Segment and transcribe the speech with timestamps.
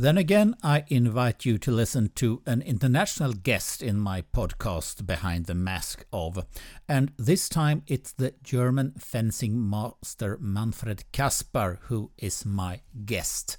[0.00, 5.44] Then again, I invite you to listen to an international guest in my podcast Behind
[5.44, 6.46] the Mask of,
[6.88, 13.58] and this time it's the German fencing master Manfred Kaspar who is my guest.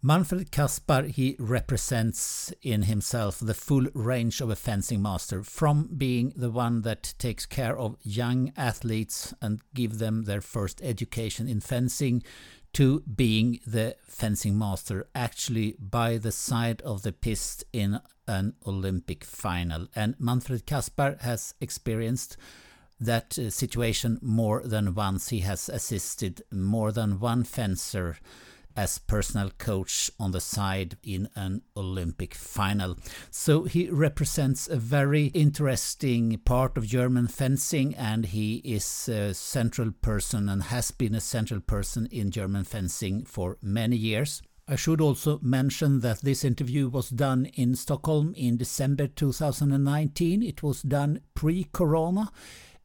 [0.00, 6.32] Manfred Kaspar, he represents in himself the full range of a fencing master, from being
[6.34, 11.60] the one that takes care of young athletes and give them their first education in
[11.60, 12.22] fencing,
[12.76, 19.24] to being the fencing master actually by the side of the piste in an Olympic
[19.24, 19.86] final.
[19.96, 22.36] And Manfred Kaspar has experienced
[23.00, 25.30] that uh, situation more than once.
[25.30, 28.18] He has assisted more than one fencer
[28.76, 32.96] as personal coach on the side in an Olympic final.
[33.30, 39.92] So he represents a very interesting part of German fencing and he is a central
[40.02, 44.42] person and has been a central person in German fencing for many years.
[44.68, 50.42] I should also mention that this interview was done in Stockholm in December 2019.
[50.42, 52.32] It was done pre corona.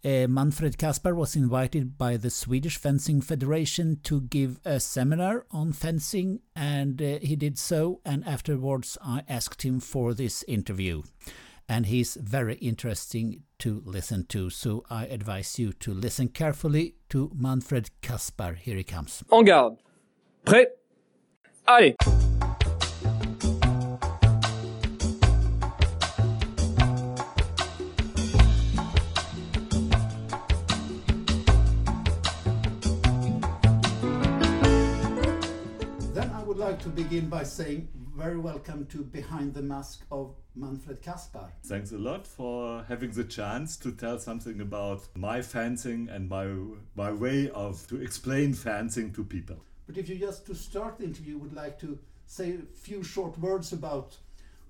[0.04, 5.74] Uh, Manfred Kaspar was invited by the Swedish Fencing Federation to give a seminar on
[5.74, 8.02] fencing, and uh, he did so.
[8.04, 11.04] And afterwards, I asked him for this interview.
[11.70, 17.32] And he's very interesting to listen to, so I advise you to listen carefully to
[17.36, 18.56] Manfred Kaspar.
[18.56, 19.24] Here he comes.
[19.32, 19.78] En garde.
[20.46, 20.66] Prêt
[21.68, 21.96] Allez
[36.72, 41.52] like to begin by saying very welcome to Behind the Mask of Manfred Kaspar.
[41.66, 46.48] Thanks a lot for having the chance to tell something about my fencing and my
[46.96, 49.58] my way of to explain fencing to people.
[49.86, 53.38] But if you just to start the interview would like to say a few short
[53.38, 54.18] words about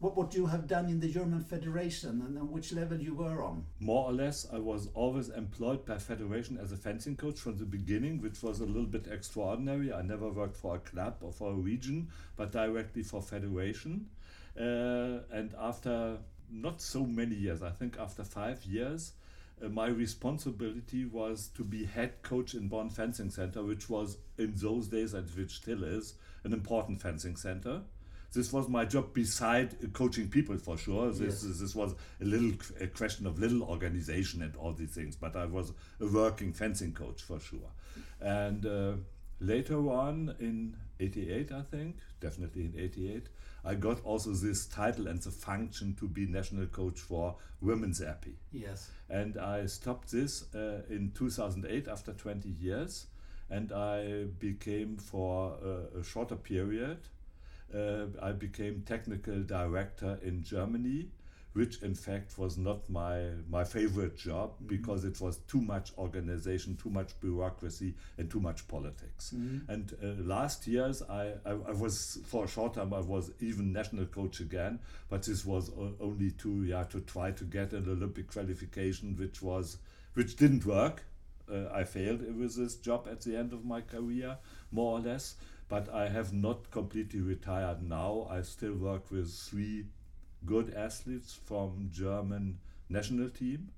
[0.02, 3.44] what, what you have done in the German Federation and, and which level you were
[3.44, 3.64] on?
[3.80, 7.66] More or less, I was always employed by Federation as a fencing coach from the
[7.66, 9.94] beginning, which was a little bit extraordinary.
[9.94, 14.08] I never worked for a club or for a region, but directly for Federation.
[14.60, 16.18] Uh, and after
[16.52, 19.14] not so many years, I think after five years,
[19.64, 24.54] uh, my responsibility was to be head coach in Bonn Fencing Center, which was in
[24.56, 27.82] those days, and which still is, an important fencing center
[28.34, 31.12] this was my job beside coaching people for sure.
[31.12, 31.60] This yes.
[31.60, 35.16] this was a little a question of little organization and all these things.
[35.16, 37.72] But I was a working fencing coach for sure.
[38.22, 38.94] And uh,
[39.40, 43.28] later on in '88, I think, definitely in '88,
[43.66, 48.36] I got also this title and the function to be national coach for women's épée.
[48.52, 48.90] Yes.
[49.10, 53.08] And I stopped this uh, in 2008 after 20 years,
[53.50, 57.21] and I became for a, a shorter period uh,
[58.22, 61.10] I became technical director in Germany,
[61.54, 64.68] which in fact was not my my favorite job mm-hmm.
[64.68, 69.34] because it was too much organization, too much bureaucracy, and too much politics.
[69.36, 69.72] Mm-hmm.
[69.72, 73.74] And uh, last years, I, I, I was for a short time I was even
[73.74, 78.32] national coach again, but this was only to yeah to try to get an Olympic
[78.32, 79.78] qualification, which was
[80.14, 81.04] which didn't work.
[81.52, 84.38] Uh, I failed with this job at the end of my career,
[84.72, 85.36] more or less
[85.72, 88.28] but I have not completely retired now.
[88.30, 89.86] I still work with three
[90.46, 92.60] good athletes from German
[92.90, 93.70] national team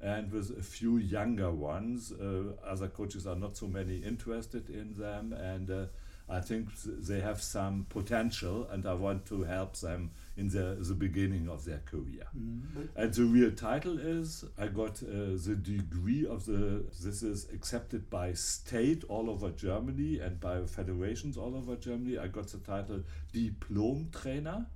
[0.00, 2.10] and with a few younger ones.
[2.10, 5.86] Uh, other coaches are not so many interested in them and uh,
[6.28, 10.94] I think they have some potential, and I want to help them in the, the
[10.94, 12.26] beginning of their career.
[12.38, 12.84] Mm-hmm.
[12.94, 18.08] And the real title is I got uh, the degree of the, this is accepted
[18.08, 22.18] by state all over Germany and by federations all over Germany.
[22.18, 23.02] I got the title
[23.34, 24.66] Diplom Trainer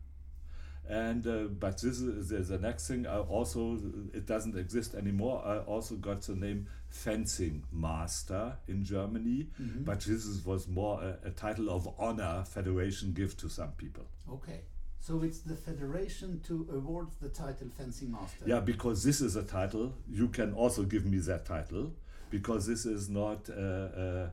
[0.89, 3.79] and uh, but this is the, the, next thing i also
[4.13, 9.85] it doesn't exist anymore i also got the name fencing master in germany mm-hmm.
[9.85, 14.05] but this is, was more a, a, title of honor federation give to some people
[14.29, 14.63] okay
[15.03, 19.43] so it's the federation to award the title fencing master yeah because this is a
[19.43, 21.93] title you can also give me that title
[22.31, 24.31] because this is not uh, uh,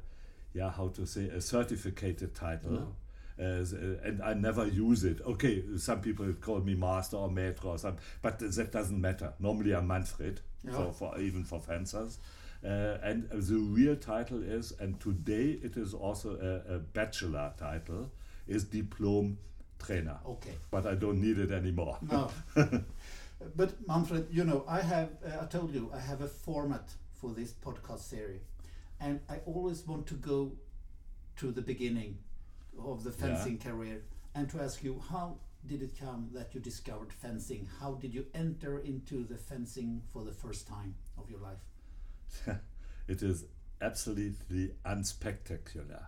[0.54, 2.96] yeah how to say a certificated title no
[3.40, 3.64] uh,
[4.04, 5.22] and I never use it.
[5.26, 9.34] Okay, some people call me master or maître or something, but that doesn't matter.
[9.40, 10.74] Normally I'm Manfred, yeah.
[10.74, 12.18] for, for, even for fencers.
[12.66, 18.12] Uh, and the real title is, and today it is also a, a bachelor title,
[18.46, 19.38] is Diplom
[19.80, 20.20] Trainer.
[20.26, 20.54] Okay.
[20.72, 21.98] But I don't need it anymore.
[22.02, 22.30] No.
[23.56, 27.32] but Manfred, you know, I have, uh, I told you, I have a format for
[27.32, 28.42] this podcast series.
[29.00, 30.52] And I always want to go
[31.38, 32.18] to the beginning
[32.78, 33.72] of the fencing yeah.
[33.72, 34.02] career.
[34.36, 37.68] and to ask you how did it come that you discovered fencing?
[37.80, 42.58] How did you enter into the fencing for the first time of your life?
[43.08, 43.46] it is
[43.82, 46.06] absolutely unspectacular.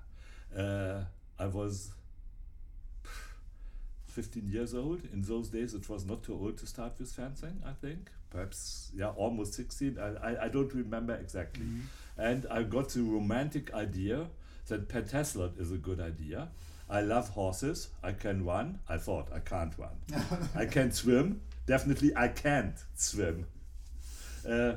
[0.56, 1.04] Uh,
[1.40, 1.92] I was
[4.12, 5.02] 15 years old.
[5.14, 8.10] In those days, it was not too old to start with fencing, I think.
[8.30, 9.98] Perhaps, yeah, almost 16.
[9.98, 11.66] I, I, I don't remember exactly.
[11.66, 12.30] Mm -hmm.
[12.30, 14.30] And I got the romantic idea
[14.68, 16.50] that pentathlon is a good idea.
[16.90, 17.90] I love horses.
[18.04, 18.80] I can run.
[18.90, 19.96] I thought I can't run.
[20.64, 21.42] I can swim.
[21.66, 23.46] Definitely, I can't swim.
[24.48, 24.74] Uh,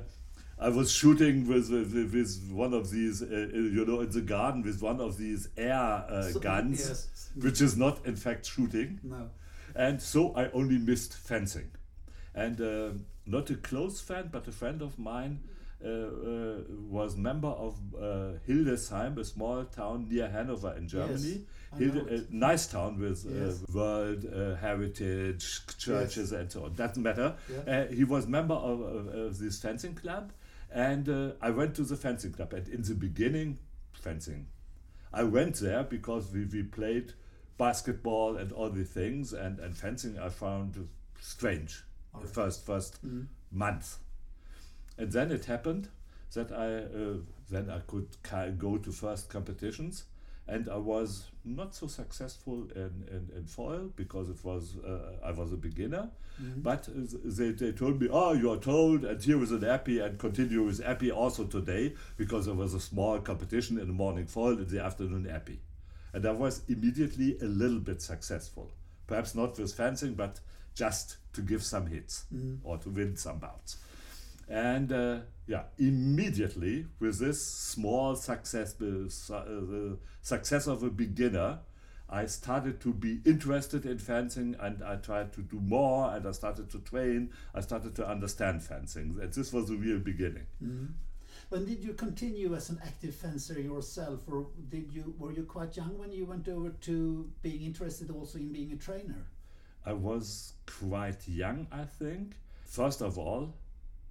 [0.64, 4.62] I was shooting with, with, with one of these, uh, you know, in the garden
[4.62, 7.30] with one of these air uh, so, guns, yes.
[7.34, 8.98] which is not in fact shooting.
[9.02, 9.28] No.
[9.76, 11.70] And so I only missed fencing.
[12.34, 12.92] And uh,
[13.26, 15.40] not a close friend, but a friend of mine
[15.84, 16.56] uh, uh,
[16.88, 21.42] was member of uh, Hildesheim, a small town near Hanover in Germany.
[21.72, 23.62] Yes, Hilde, a nice town with yes.
[23.74, 24.24] world
[24.62, 26.72] heritage, churches, and so on.
[26.72, 27.34] Doesn't matter.
[27.66, 27.86] Yeah.
[27.88, 30.32] he was member of, of, of this fencing club
[30.74, 32.52] and uh, I went to the fencing club.
[32.52, 33.58] And in the beginning,
[33.92, 34.48] fencing.
[35.12, 37.12] I went there because we, we played
[37.56, 40.88] basketball and all the things, and, and fencing I found
[41.20, 41.84] strange
[42.20, 43.26] the first first mm.
[43.52, 43.98] month.
[44.98, 45.88] And then it happened
[46.34, 47.18] that I uh,
[47.48, 48.08] then I could
[48.58, 50.04] go to first competitions
[50.46, 55.30] and I was not so successful in, in, in foil because it was uh, I
[55.30, 56.10] was a beginner.
[56.42, 56.60] Mm-hmm.
[56.60, 56.88] But
[57.24, 60.64] they, they told me, oh, you are told, and here is an épée, and continue
[60.64, 64.66] with épée also today because there was a small competition in the morning foil, in
[64.66, 65.58] the afternoon épée,
[66.12, 68.72] and I was immediately a little bit successful.
[69.06, 70.40] Perhaps not with fencing, but
[70.74, 72.66] just to give some hits mm-hmm.
[72.66, 73.76] or to win some bouts.
[74.48, 81.60] And uh, yeah, immediately with this small success, uh, the success of a beginner,
[82.08, 86.32] I started to be interested in fencing and I tried to do more and I
[86.32, 87.30] started to train.
[87.54, 89.18] I started to understand fencing.
[89.20, 90.46] And this was the real beginning.
[90.62, 90.88] Mm.
[91.48, 95.76] When did you continue as an active fencer yourself, or did you were you quite
[95.76, 99.26] young when you went over to being interested also in being a trainer?
[99.84, 102.36] I was quite young, I think.
[102.64, 103.54] First of all,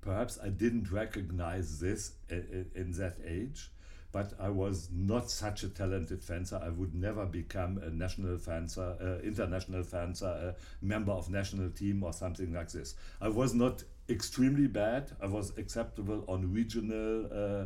[0.04, 3.72] perhaps I didn't recognize this in that age,
[4.12, 6.62] but I was not such a talented fencer.
[6.64, 12.04] I would never become a national fencer, uh, international fencer, a member of national team
[12.04, 12.96] or something like this.
[13.20, 15.12] I was not extremely bad.
[15.22, 17.26] I was acceptable on regional.
[17.32, 17.66] Uh,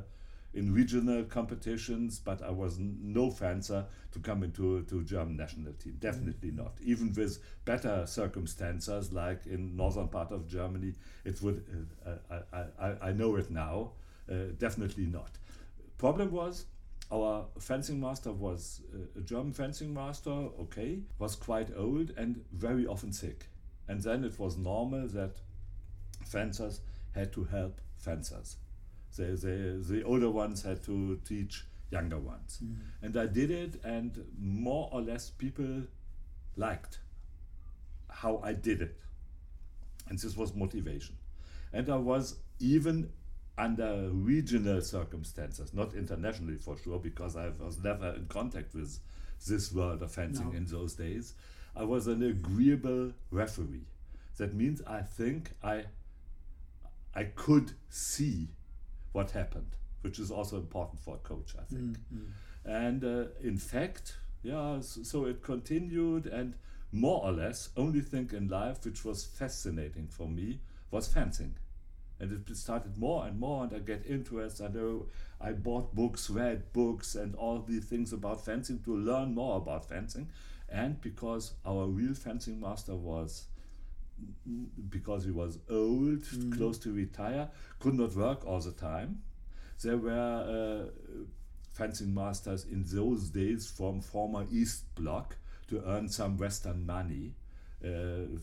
[0.57, 5.98] in regional competitions, but I was no fencer to come into to German national team.
[6.00, 6.63] Definitely mm-hmm.
[6.63, 6.74] not.
[6.81, 11.63] Even with better circumstances, like in northern part of Germany, it would.
[12.06, 13.92] Uh, I, I, I know it now.
[14.30, 15.38] Uh, definitely not.
[16.00, 16.65] Problem was
[17.12, 22.86] our fencing master was uh, a German fencing master, okay, was quite old and very
[22.86, 23.45] often sick.
[23.88, 25.38] And then it was normal that
[26.25, 26.81] fencers
[27.13, 28.57] had to help fencers.
[29.18, 32.60] They, they, the older ones had to teach younger ones.
[32.64, 32.75] Mm.
[33.02, 35.84] And I did it, and more or less people
[36.56, 37.00] liked
[38.10, 38.98] how I did it.
[40.10, 41.16] And this was motivation.
[41.74, 43.12] And I was even
[43.58, 49.00] under regional circumstances, not internationally for sure, because I was never in contact with
[49.46, 50.58] this world of fencing no.
[50.58, 51.34] in those days.
[51.75, 53.88] I was an agreeable referee.
[54.38, 55.86] That means I think I
[57.16, 58.50] I could see
[59.11, 61.97] what happened, which is also important for a coach, I think.
[61.97, 62.69] Mm-hmm.
[62.69, 66.56] And uh, in fact, yeah, so, so, it continued, and
[66.92, 70.59] more or less, only thing in life which was fascinating for me
[70.92, 71.56] was fencing.
[72.19, 74.61] And it started more and more, and I get interest.
[74.61, 75.07] I know
[75.40, 79.87] I bought books, read books, and all these things about fencing to learn more about
[79.87, 80.30] fencing.
[80.69, 83.45] And because our real fencing master was
[84.90, 86.57] because he was old, mm.
[86.57, 89.21] close to retire, could not work all the time.
[89.81, 91.26] There were uh,
[91.74, 95.36] fencing masters in those days from former East Bloc
[95.69, 97.36] to earn some Western money.
[97.83, 98.40] Uh,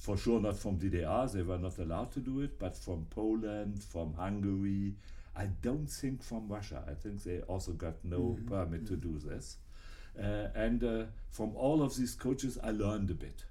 [0.00, 3.82] for sure, not from DDR, they were not allowed to do it, but from Poland,
[3.82, 4.94] from Hungary.
[5.34, 6.82] I don't think from Russia.
[6.88, 8.46] I think they also got no mm.
[8.46, 8.88] permit mm.
[8.88, 9.56] to do this.
[10.18, 13.44] Uh, and uh, from all of these coaches, I learned a bit.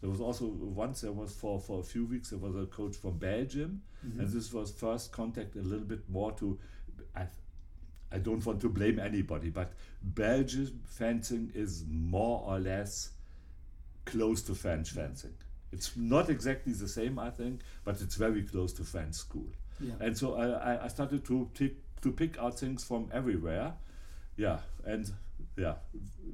[0.00, 2.96] There was also once there was for for a few weeks there was a coach
[2.96, 4.20] from Belgium, mm-hmm.
[4.20, 6.58] and this was first contact a little bit more to.
[7.14, 7.26] I,
[8.12, 9.72] I don't want to blame anybody, but
[10.02, 13.10] Belgian fencing is more or less
[14.04, 15.34] close to French fencing.
[15.72, 19.48] It's not exactly the same, I think, but it's very close to French school.
[19.80, 19.94] Yeah.
[20.00, 23.74] And so I, I started to pick, to pick out things from everywhere.
[24.36, 25.12] Yeah, and
[25.56, 25.74] yeah,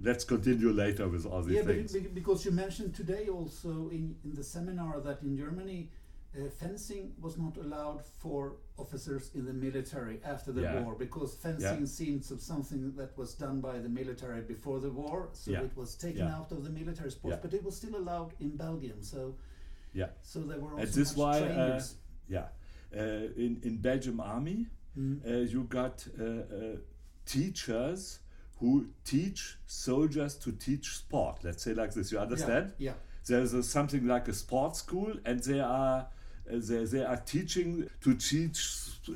[0.03, 1.93] let's continue later with all these yeah, things.
[1.93, 5.91] But, because you mentioned today also in, in the seminar that in Germany,
[6.35, 10.83] uh, fencing was not allowed for officers in the military after the Yeah.
[10.83, 11.87] war because fencing Yeah.
[11.87, 15.63] seemed of something that was done by the military before the war, so Yeah.
[15.63, 19.03] it was taken out of the military sports, but it was still allowed in Belgium.
[19.03, 19.37] So,
[19.93, 20.09] Yeah.
[20.23, 21.97] so there were also And this why, uh, trainers.
[22.29, 22.49] yeah,
[22.97, 25.21] uh, in in Belgium Army, Mm.
[25.25, 26.77] uh, you got uh, uh,
[27.27, 28.21] teachers
[28.63, 31.39] who teach soldiers to teach sport.
[31.43, 32.13] Let's say like this.
[32.13, 32.73] You understand?
[32.79, 32.93] Yeah.
[33.27, 36.07] There's a, something like a sports school, and they are
[36.49, 38.59] uh, they, they are teaching to teach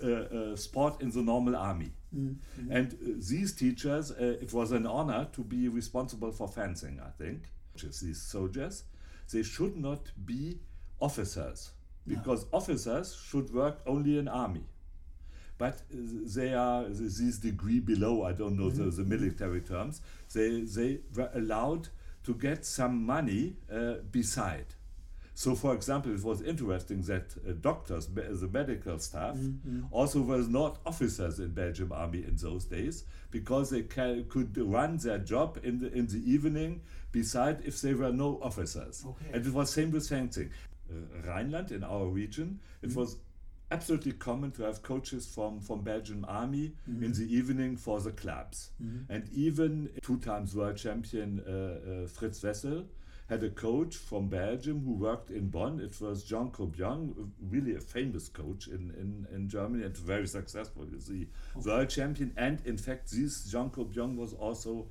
[0.03, 1.93] uh, uh, sport in the normal army.
[2.15, 2.37] Mm.
[2.71, 2.97] And uh,
[3.31, 7.01] these teachers, uh, it was an honor to be responsible for fencing.
[7.01, 7.43] I think
[7.77, 8.85] these soldiers,
[9.33, 10.59] they should not be
[11.01, 11.71] officers
[12.07, 14.65] because officers should work only in army.
[15.59, 18.25] But they are this degree below.
[18.25, 20.03] I don't know the, the military terms.
[20.33, 21.89] They they were allowed
[22.25, 24.67] to get some money uh, beside.
[25.35, 29.37] So, for example, it was interesting that uh, doctors, the medical staff,
[29.91, 34.97] also were not officers in Belgium Army in those days because they ca- could run
[34.97, 36.81] their job in the in the evening
[37.13, 39.05] beside if they were no officers.
[39.07, 39.27] Okay.
[39.35, 40.51] And it was same with fencing.
[40.91, 43.17] Uh, Rhineland in our region, it was
[43.71, 48.71] absolutely common to have coaches from, from Belgian army in the evening for the clubs.
[49.09, 52.85] And even two times world champion uh, uh, Fritz Wessel
[53.29, 55.81] had a coach from Belgium who worked in Bonn.
[55.81, 60.87] It was Jean Cobian, really a famous coach in, in, in Germany and very successful.
[60.89, 62.33] He's the world champion.
[62.37, 64.87] And in fact, this Jean Cobian was also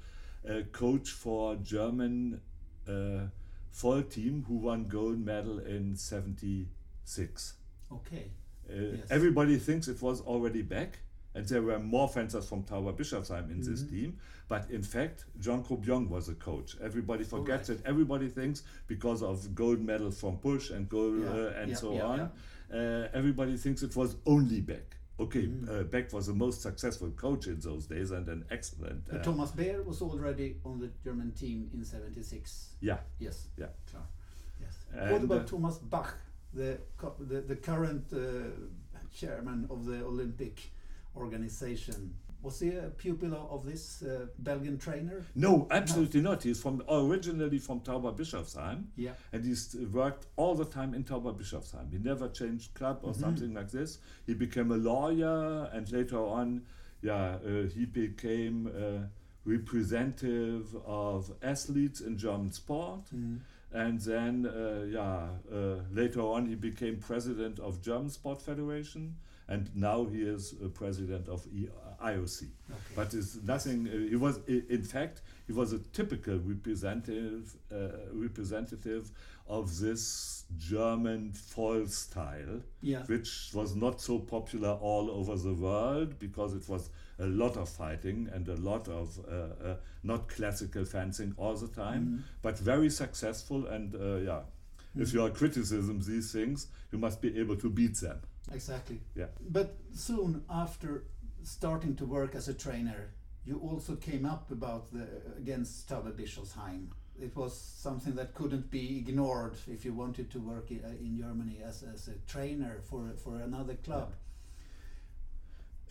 [0.47, 2.41] a coach for German
[2.87, 3.27] uh,
[3.71, 7.53] foil team who won gold medal in 76.
[7.91, 8.31] Okay.
[8.69, 9.07] Uh, Yes.
[9.09, 10.99] Everybody thinks it was already Beck,
[11.33, 13.95] and there were more fencers from Tauber Bischofsheim in this Mm-hmm.
[13.95, 14.17] team.
[14.47, 16.75] But in fact, Jean Cobian was a coach.
[16.81, 17.83] Everybody forgets Alright.
[17.85, 17.89] it.
[17.89, 21.93] Everybody thinks because of gold medal from Pusch and gold Yeah, uh, and yeah, so
[21.93, 22.19] yeah, on.
[22.71, 24.97] Uh, everybody thinks it was only Beck.
[25.19, 25.69] Okay, Mm-hmm.
[25.79, 29.05] uh, Beck was the most successful coach in those days and an excellent.
[29.09, 32.75] But uh, Thomas Beer was already on the German team in 76.
[32.81, 33.47] yeah, Yes.
[33.57, 33.67] yeah.
[33.89, 34.03] Klar.
[34.61, 34.73] Yes.
[34.93, 36.15] And, what about uh, Thomas Bach,
[36.55, 36.79] the
[37.19, 38.19] the, the current uh,
[39.13, 40.71] chairman of the Olympic
[41.15, 42.15] organization?
[42.41, 45.25] Was he a pupil of- this uh, Belgian trainer?
[45.35, 46.43] No, absolutely not.
[46.43, 48.83] He's from originally from Tauber Bischofsheim.
[48.95, 49.13] Yeah.
[49.33, 51.91] and he's worked all the time in Tauber Bischofsheim.
[51.91, 53.97] He never changed club or something like this.
[54.27, 56.61] He became a lawyer, and later on,
[57.01, 59.09] yeah, uh, he became a
[59.49, 63.01] representative of athletes in German sport.
[63.75, 69.15] And then, uh, yeah, uh, later on, he became president of German Sport Federation,
[69.49, 71.67] and now he is uh, president of e-
[72.01, 72.47] IOC.
[72.95, 73.87] But it's nothing.
[73.87, 77.75] Uh, he was, in fact, he was a typical representative uh,
[78.13, 79.11] representative
[79.47, 83.03] of this German foil style, Yeah.
[83.05, 87.69] which was not so popular all over the world because it was a lot of
[87.69, 89.31] fighting and a lot of uh,
[89.69, 93.67] uh, not classical fencing all the time, but very successful.
[93.67, 94.41] And uh, yeah,
[94.95, 98.19] if you are criticism these things, you must be able to beat them.
[98.51, 98.99] Exactly.
[99.15, 99.27] Yeah.
[99.49, 101.03] But soon after
[101.43, 103.11] starting to work as a trainer,
[103.45, 105.05] you also came up about the
[105.37, 106.87] against Tauber Bischofsheim.
[107.21, 111.17] It was something that couldn't be ignored if you wanted to work i- uh, in
[111.17, 114.13] Germany as, as a trainer for for another club.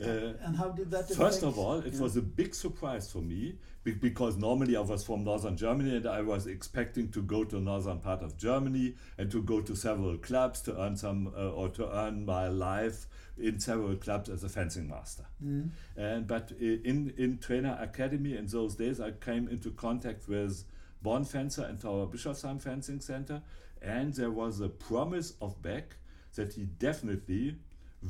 [0.01, 1.09] Uh, and how did that?
[1.09, 2.01] First affect- of all, it Yeah.
[2.01, 6.23] was a big surprise for me because normally I was from northern Germany and I
[6.23, 10.63] was expecting to go to northern part of Germany and to go to several clubs
[10.63, 13.07] to earn some uh, or to earn my life
[13.39, 15.27] in several clubs as a fencing master.
[15.45, 15.71] Mm.
[15.97, 20.65] And but in in trainer academy in those days, I came into contact with
[21.03, 23.43] Bonn Fencer and Tauber Bischofsheim Fencing Center,
[23.83, 25.97] and there was a promise of Beck
[26.35, 27.59] that he definitely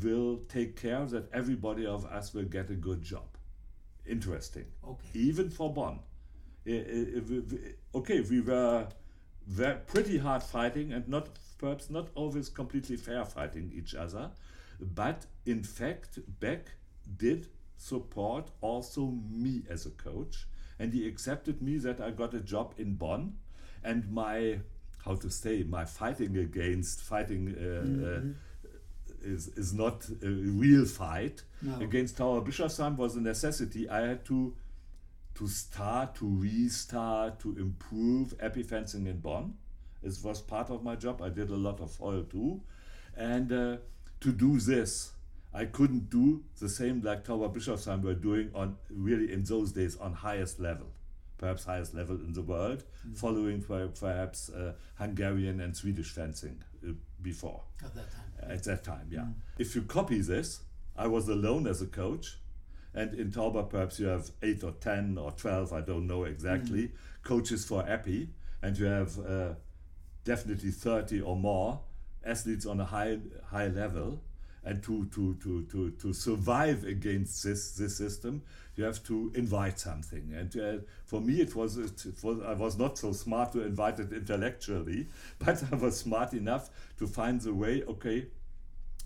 [0.03, 3.27] will take care that everybody of us will get a good job.
[4.07, 5.09] Interesting, Okay.
[5.15, 6.01] even for Bonn.
[6.67, 8.89] Okay, we were
[9.87, 14.31] pretty hard fighting and not perhaps not always completely fair fighting each other,
[14.81, 16.73] but in fact, Beck
[17.17, 20.47] did support also me as a coach,
[20.79, 23.35] and he accepted me that I got a job in Bonn,
[23.83, 24.61] and my
[25.05, 27.55] how to say my fighting against fighting.
[27.55, 28.21] Uh, uh,
[29.25, 31.81] is, is not a real fight No.
[31.81, 33.89] against Tauber Bischofsheim was a necessity.
[33.89, 34.55] I had to
[35.37, 39.55] to start, to restart, to improve épée fencing in Bonn.
[40.03, 41.21] It was part of my job.
[41.23, 42.61] I did a lot of foil too.
[43.17, 43.77] And uh,
[44.21, 45.13] to do this,
[45.53, 49.97] I couldn't do the same like Tauber Bischofsheim were doing on really in those days
[49.97, 50.87] on highest level.
[51.37, 53.17] perhaps highest level in the world, Mm.
[53.17, 53.61] following
[54.01, 56.63] perhaps uh, Hungarian and Swedish fencing
[57.25, 58.51] before At that time.
[58.55, 59.07] at that time.
[59.11, 59.21] Yeah.
[59.23, 59.35] Mm.
[59.59, 60.61] If you copy this,
[60.97, 62.39] I was alone as a coach,
[62.95, 66.93] and in Tauber perhaps you have eight or ten or twelve, I don't know exactly,
[67.25, 68.29] coaches for épée,
[68.63, 69.55] and you have uh,
[70.25, 71.81] definitely thirty or more
[72.25, 73.19] athletes on a high
[73.51, 74.23] high level.
[74.65, 78.43] And to, to, to, to, to survive against this, this system,
[78.77, 80.33] you have to invite something.
[80.35, 84.01] And uh, for me, it was, it was I was not so smart to invite
[84.01, 87.83] it intellectually, but I was smart enough to find the way.
[87.83, 88.27] Okay,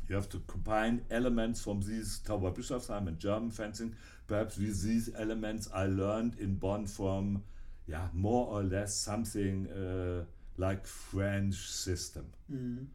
[0.08, 3.94] you have to combine elements from these Tauberbischofsheim and German fencing.
[4.26, 7.42] Perhaps with these elements I learned in Bonn from,
[7.86, 10.24] yeah, more or less something uh,
[10.56, 12.26] like French system.
[12.52, 12.86] Mm.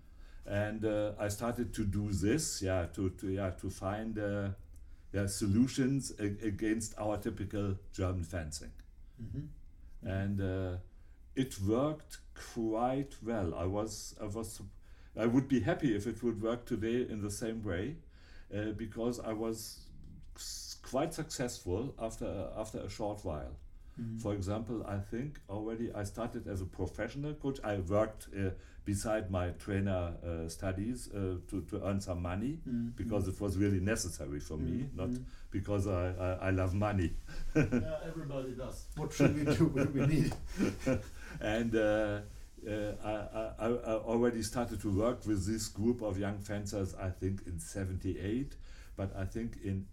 [0.46, 4.50] And uh, I started to do this, yeah, to, to yeah to find uh,
[5.14, 8.72] yeah solutions against our typical German fencing,
[9.22, 9.48] Mhm.
[10.04, 10.78] and uh,
[11.36, 12.20] it worked
[12.54, 13.54] quite well.
[13.56, 14.62] I was I was
[15.18, 17.98] I would be happy if it would work today in the same way,
[18.54, 19.88] uh, because I was
[20.82, 23.56] quite successful after after a short while.
[24.00, 24.20] Mhm.
[24.22, 27.60] For example, I think already I started as a professional coach.
[27.64, 28.52] I worked uh,
[28.86, 32.96] beside my trainer uh, studies uh, to, to earn some money Mm.
[32.96, 35.24] because it was really necessary for me, Mm, not mm.
[35.52, 37.14] because I, I, I love money.
[37.56, 37.64] Yeah,
[38.06, 38.86] everybody does.
[38.98, 40.34] What should we do when we need?
[41.42, 42.20] and uh,
[42.68, 42.72] uh,
[43.04, 47.42] I, I, I already started to work with this group of young fencers, I think
[47.46, 48.56] in 78,
[48.96, 49.86] but I think in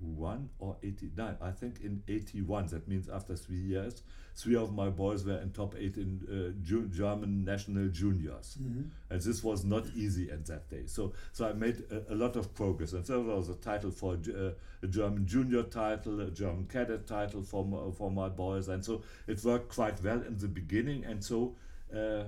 [0.00, 4.02] 81 or 89, I think in 81, that means after three years,
[4.34, 8.56] three of my boys were in top eight in uh, Ju- German national juniors.
[8.60, 8.90] Mhm.
[9.10, 10.86] And this was not easy at that day.
[10.86, 12.92] So, so I made a, a lot of progress.
[12.92, 14.50] And so there was a title for uh,
[14.82, 18.68] a German junior title, a German cadet title for my, for my boys.
[18.68, 21.04] And so it worked quite well in the beginning.
[21.04, 21.56] And so
[21.94, 22.24] uh,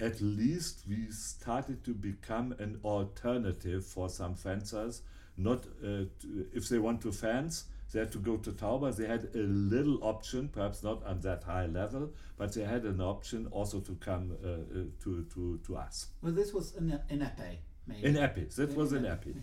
[0.00, 5.02] at least we started to become an alternative for some fencers.
[5.38, 8.94] Not uh, to, if they want to fence, they had to go to Tauber.
[8.94, 13.00] They had a little option, perhaps not on that high level, but they had an
[13.00, 16.08] option also to come uh, uh, to, to, to us.
[16.22, 18.04] Well, this was in, in épée, maybe.
[18.04, 19.34] In épée, that was in épée.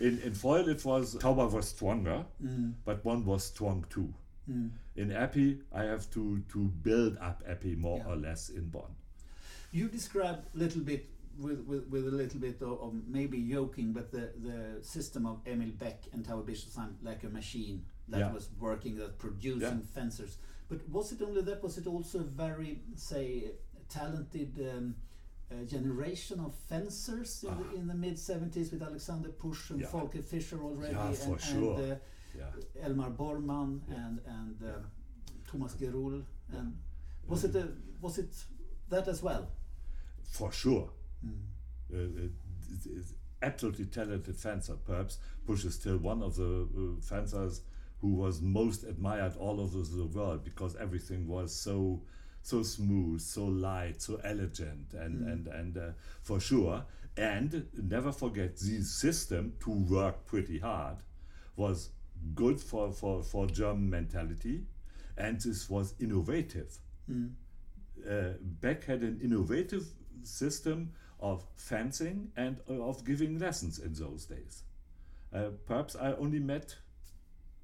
[0.00, 4.12] In, in foil, it was Tauber was stronger, Mm, but one was strong too.
[4.50, 4.70] mm.
[4.96, 8.12] In épée, I have to, to build up épée more Yeah.
[8.12, 8.90] or less in Bonn.
[9.72, 13.92] You describe a little bit with, with, with a little bit of, of maybe joking,
[13.92, 18.32] but the, the system of Emil Beck and Tauber Bischofsheim like a machine that Yeah.
[18.32, 20.38] was working, that producing fencers.
[20.68, 21.62] But was it only that?
[21.62, 23.52] Was it also a very, say,
[23.88, 24.94] talented um,
[25.50, 29.84] uh, generation of fencers in, the, in the mid 70s with Alexander Pusch and Ah.
[29.86, 29.90] Yeah.
[29.90, 30.94] Volker Fischer already?
[30.94, 31.78] Yeah, for and, sure.
[31.80, 31.96] and uh,
[32.36, 32.86] Yeah.
[32.88, 34.78] Elmar Borrmann and, and uh,
[35.50, 36.22] Thomas Gerull.
[36.52, 36.76] And
[37.28, 37.68] was it a,
[38.00, 38.34] was it
[38.88, 39.48] that as well?
[40.24, 40.90] For sure.
[41.24, 41.40] Mm.
[41.92, 42.24] Uh,
[42.72, 44.74] it is absolutely talented fencer.
[44.84, 47.62] Perhaps Pusch is still one of the uh, fencers
[48.00, 52.02] who was most admired all over the world because everything was so
[52.42, 55.32] so smooth, so light, so elegant, and Mm.
[55.32, 55.90] and and uh,
[56.22, 56.84] for sure.
[57.16, 60.98] And never forget, the system to work pretty hard
[61.56, 61.90] was
[62.34, 64.66] good for, for, for German mentality,
[65.16, 66.76] and this was innovative.
[67.08, 67.32] Mm.
[68.08, 69.86] uh, Beck had an innovative
[70.22, 70.92] system
[71.30, 74.62] of fencing and of giving lessons in those days.
[75.32, 76.76] Uh, perhaps I only met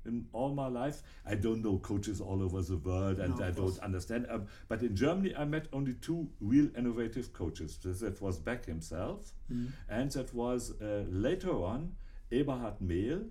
[0.06, 1.02] in all my life.
[1.26, 4.26] I don't know coaches all over the world, and No, I don't understand.
[4.30, 7.76] Um, but in Germany, I met only two real innovative coaches.
[8.00, 9.68] That was Beck himself, Mm.
[9.90, 11.96] and that was uh, later on
[12.32, 13.28] Eberhard Mehl,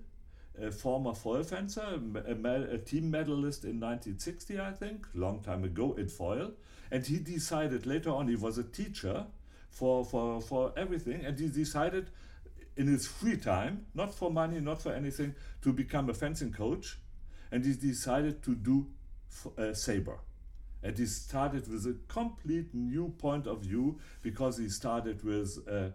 [0.62, 5.94] a former foil fencer, a, a team medalist in 1960, I think, long time ago
[5.94, 6.52] in foil.
[6.92, 9.26] And he decided later on, he was a teacher
[9.70, 12.10] for, for, for everything, and he decided
[12.76, 16.98] in his free time, not for money, not for anything, to become a fencing coach.
[17.52, 18.86] And he decided to do
[19.58, 20.18] uh, saber.
[20.82, 25.90] And he started with a complete new point of view because he started with uh,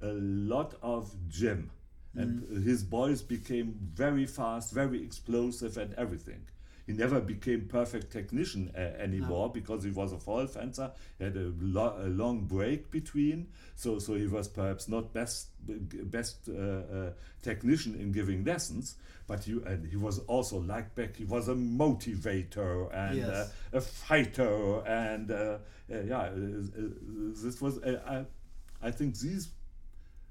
[0.00, 1.70] a lot of gym.
[2.14, 6.46] And his boys became very fast, very explosive, and everything.
[6.92, 10.90] He never became perfect technician uh, anymore because he was a foil fencer.
[11.18, 15.48] He had a, lo- a long break between, so so he was perhaps not best
[16.10, 17.10] best uh, uh,
[17.42, 18.96] technician in giving lessons.
[19.26, 21.16] But he and he was also like Beck.
[21.16, 23.28] He was a motivator and Yes.
[23.72, 25.58] uh, a fighter, and uh,
[25.90, 28.00] uh, yeah, this was uh,
[28.82, 29.48] I, I think these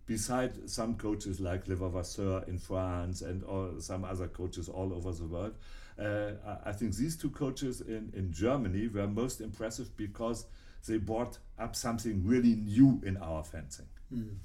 [0.05, 5.25] beside some coaches like Levavasseur in France and all, some other coaches all over the
[5.25, 5.55] world,
[5.99, 6.31] uh,
[6.65, 10.45] I think these two coaches in, in Germany were most impressive because
[10.87, 13.87] they brought up something really new in our fencing.
[14.13, 14.35] Mm.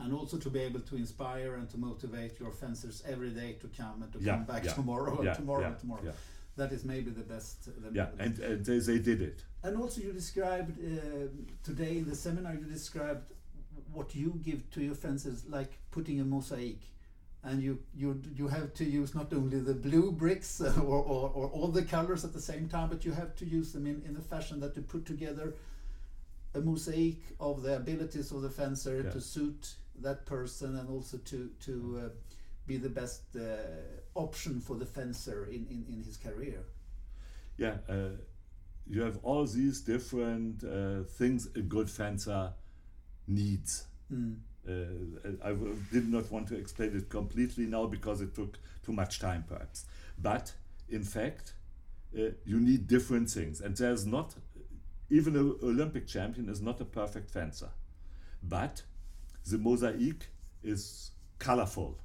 [0.00, 3.68] And also to be able to inspire and to motivate your fencers every day to
[3.68, 6.12] come and to yeah, come back yeah, tomorrow yeah, and tomorrow and tomorrow.
[6.56, 7.64] That is maybe the best.
[7.64, 9.44] The yeah, the and, and they, they did it.
[9.62, 11.28] And also, you described uh,
[11.62, 13.32] today in the seminar, you described
[13.92, 16.78] what you give to your fencers, like putting a mosaic.
[17.44, 21.48] And you you you have to use not only the blue bricks or, or, or,
[21.48, 24.16] all the colors at the same time but you have to use them in, in
[24.16, 25.54] a fashion that to put together
[26.54, 29.10] a mosaic of the abilities of the fencer yeah.
[29.10, 32.08] to suit that person and also to to uh,
[32.66, 33.40] be the best uh,
[34.16, 36.64] option for the fencer in, in, in his career.
[37.56, 38.16] Yeah uh,
[38.90, 42.52] you have all these different uh, things a good fencer
[43.28, 44.36] needs mm.
[44.68, 45.54] I
[45.92, 49.86] did not want to explain it completely now because it took too much time, perhaps.
[50.18, 50.52] But
[50.88, 51.54] in fact,
[52.16, 54.34] uh, you need different things, and there's not
[55.10, 57.70] even an Olympic champion is not a perfect fencer,
[58.42, 58.82] but
[59.46, 60.26] the mosaic
[60.62, 61.98] is colorful,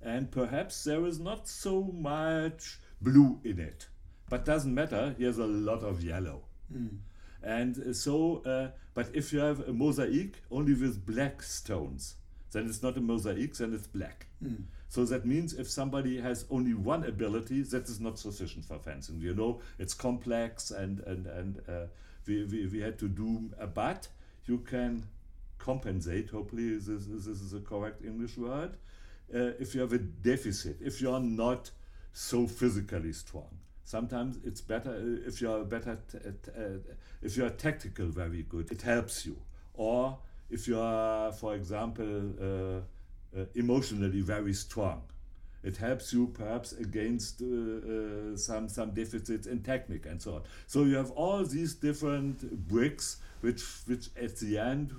[0.00, 3.88] and perhaps there is not so much blue in it,
[4.28, 5.14] but doesn't matter.
[5.18, 6.42] Here's a lot of yellow.
[6.72, 6.98] Mm.
[7.44, 12.16] And so, uh, but if you have a mosaic only with black stones,
[12.52, 14.26] then it's not a mosaic, then it's black.
[14.42, 14.64] Mm.
[14.88, 19.20] So that means if somebody has only one ability, that is not sufficient for fencing.
[19.20, 21.86] You know, it's complex and, and, and uh,
[22.26, 24.08] we, we, we had to do, a but
[24.46, 25.06] you can
[25.58, 28.76] compensate, hopefully this, this is a correct English word,
[29.34, 31.70] uh, if you have a deficit, if you're not
[32.12, 36.60] so physically strong sometimes it's better uh, if you're better uh,
[37.22, 39.36] if you're tactical very good it helps you.
[39.74, 40.18] Or
[40.50, 45.02] if you are for example uh, uh, emotionally very strong
[45.62, 50.42] it helps you perhaps against uh, uh, some some deficits in technique and so on.
[50.66, 54.92] So you have all these different bricks which which at the end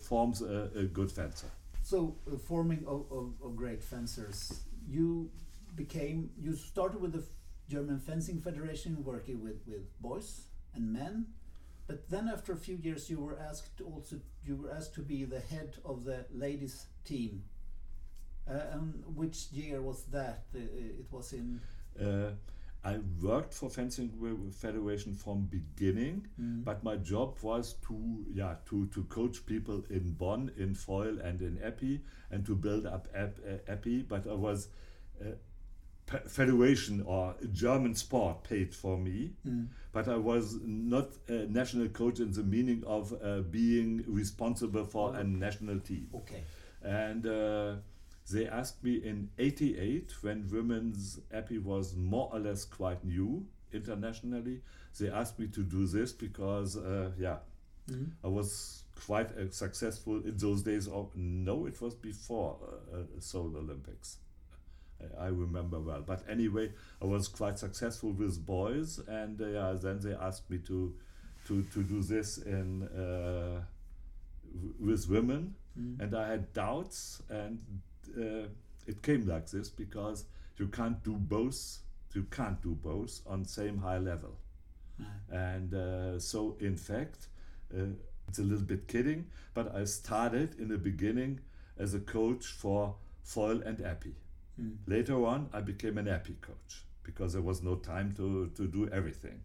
[0.00, 1.48] forms a, a, good fencer.
[1.82, 5.30] So forming of, of, of great fencers you
[5.76, 7.22] became you started with the
[7.68, 11.26] German Fencing Federation working with, with boys and men.
[11.86, 15.24] But then after a few years you were asked also you were asked to be
[15.24, 17.44] the head of the ladies team.
[18.48, 20.44] Uh, and which year was that?
[20.54, 21.60] Uh, it was in
[22.00, 22.30] uh,
[22.86, 24.12] I worked for Fencing
[24.52, 26.64] Federation from beginning, mm.
[26.64, 31.42] but my job was to yeah to, to coach people in Bonn, in foil and
[31.42, 32.00] in épée,
[32.30, 34.02] and to build up épée.
[34.02, 34.68] Uh, but I was
[35.20, 35.32] uh,
[36.28, 39.66] federation or German sport paid for me, mm.
[39.92, 45.10] but I was not a national coach in the meaning of uh, being responsible for
[45.10, 45.20] oh.
[45.20, 46.08] a national team.
[46.14, 46.44] Okay.
[46.82, 47.76] And uh,
[48.30, 54.60] they asked me in 88 when women's épée was more or less quite new internationally.
[54.98, 57.38] They asked me to do this because, uh, yeah,
[57.90, 58.10] mm.
[58.22, 60.86] I was quite uh, successful in those days.
[60.86, 64.18] Of, no, it was before uh, uh, Seoul Olympics.
[65.18, 66.02] I remember well.
[66.02, 70.94] But anyway, I was quite successful with boys, and uh, then they asked me to
[71.46, 73.62] to to do this in uh,
[74.80, 76.00] with women, mm.
[76.00, 77.58] and I had doubts, and
[78.16, 78.48] uh,
[78.86, 80.24] it came like this because
[80.56, 81.78] you can't do both.
[82.14, 84.38] You can't do both on same high level,
[85.00, 85.06] mm.
[85.30, 87.28] and uh, so in fact.
[87.76, 87.86] Uh,
[88.28, 91.38] it's a little bit kidding, but I started in the beginning
[91.78, 94.14] as a coach for foil and épée
[94.60, 94.76] Mm.
[94.86, 98.88] Later on, I became an épée coach because there was no time to, to do
[98.88, 99.40] everything,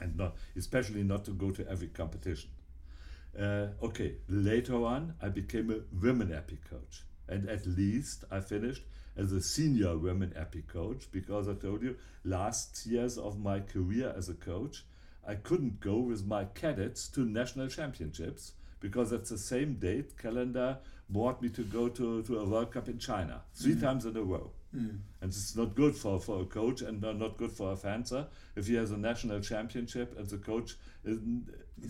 [0.00, 2.50] and not especially not to go to every competition.
[3.38, 8.82] Uh, okay, later on, I became a women épée coach, and at least I finished
[9.16, 14.12] as a senior women épée coach because I told you last years of my career
[14.16, 14.84] as a coach,
[15.26, 20.78] I couldn't go with my cadets to national championships because at the same date calendar
[21.08, 23.80] brought me to go to, to a World Cup in China three mm.
[23.80, 24.50] times in a row.
[24.74, 24.98] Mm.
[25.20, 28.66] And it's not good for, for a coach and not, good for a fencer if
[28.66, 30.76] he has a national championship and the coach.
[31.04, 31.18] Is,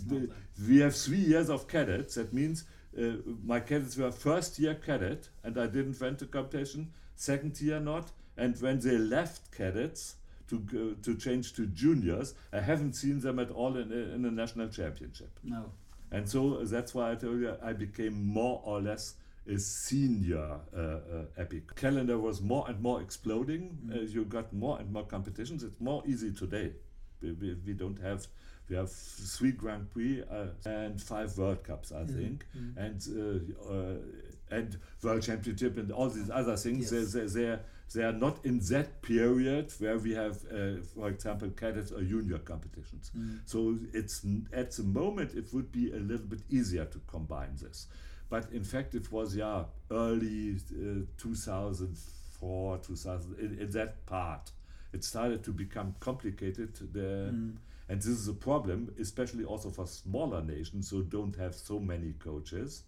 [0.06, 0.28] the,
[0.68, 2.16] we have three years of cadets.
[2.16, 2.64] That means
[2.98, 7.80] uh, my cadets were first year cadet and I didn't went to competition, second year
[7.80, 8.10] not.
[8.36, 10.16] And when they left cadets,
[10.48, 12.34] to go, to change to juniors.
[12.52, 15.30] I haven't seen them at all in, in a national championship.
[15.42, 15.72] No.
[16.14, 19.14] And so that's why I told you I became more or less
[19.46, 21.62] a senior uh, uh, épée.
[21.76, 23.76] Calendar was more and more exploding.
[23.86, 23.96] Mm.
[23.96, 25.62] Uh, you got more and more competitions.
[25.62, 26.72] It's more easy today
[27.20, 28.26] We, we, we don't have.
[28.70, 32.76] We have three Grand Prix uh, and five World Cups, I Mm, think, mm.
[32.84, 36.90] and uh, uh, and World Championship and all these other things.
[36.92, 37.12] Yes.
[37.12, 37.60] They, they, they, are,
[37.92, 42.38] they are not in that period where we have, uh, for example, cadets or junior
[42.38, 43.10] competitions.
[43.16, 43.40] Mm.
[43.44, 47.86] So it's at the moment it would be a little bit easier to combine this,
[48.28, 54.50] but in fact it was yeah early uh, 2004 2000 in, in that part
[54.92, 56.74] it started to become complicated.
[56.92, 57.56] The, Mm.
[57.88, 62.14] And this is a problem, especially also for smaller nations who don't have so many
[62.14, 62.84] coaches.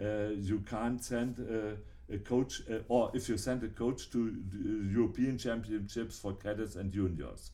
[0.00, 1.76] Uh, you can't send uh,
[2.12, 4.34] a coach, uh, or if you send a coach to
[4.92, 7.50] European Championships for cadets and juniors,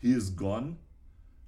[0.00, 0.78] he is gone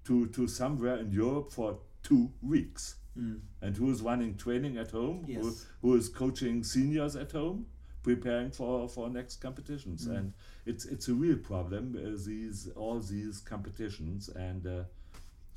[0.04, 2.96] to, to somewhere in Europe for two weeks.
[3.18, 3.40] Mm.
[3.62, 5.24] And who is running training at home?
[5.26, 7.66] Who, who is coaching seniors at home,
[8.02, 10.06] preparing for, for next competitions?
[10.06, 10.16] Mm.
[10.16, 10.32] And
[10.66, 11.96] it's it's a real problem.
[11.96, 14.82] Uh, these all these competitions, and uh,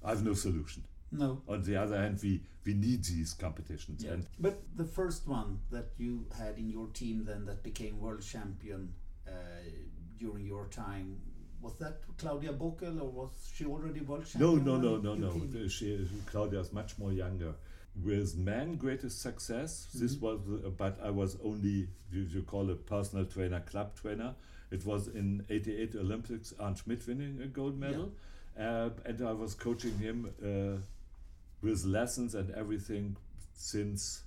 [0.04, 0.84] I have no solution.
[1.12, 1.42] No.
[1.48, 4.14] On the other hand, we we need these competitions, Yeah.
[4.14, 8.22] and But the first one that you had in your team then that became world
[8.34, 8.82] champion
[9.28, 9.32] uh,
[10.24, 11.08] during your time
[11.62, 14.66] was that Claudia Bokel or was she already world no, champion?
[14.66, 15.66] no, when no, no, no.
[15.66, 15.88] Uh, She,
[16.32, 17.54] Claudia is much more younger.
[18.10, 19.72] With men, greatest success.
[20.02, 20.22] This Mhm.
[20.26, 21.78] was, uh, but I was only
[22.14, 24.32] you, you call it personal trainer, club trainer.
[24.72, 26.54] It was in '88 Olympics.
[26.60, 28.08] Arnd Schmidt winning a gold medal,
[28.66, 30.18] uh, and I was coaching him
[30.52, 30.78] uh,
[31.62, 33.18] with lessons and everything
[33.54, 34.24] since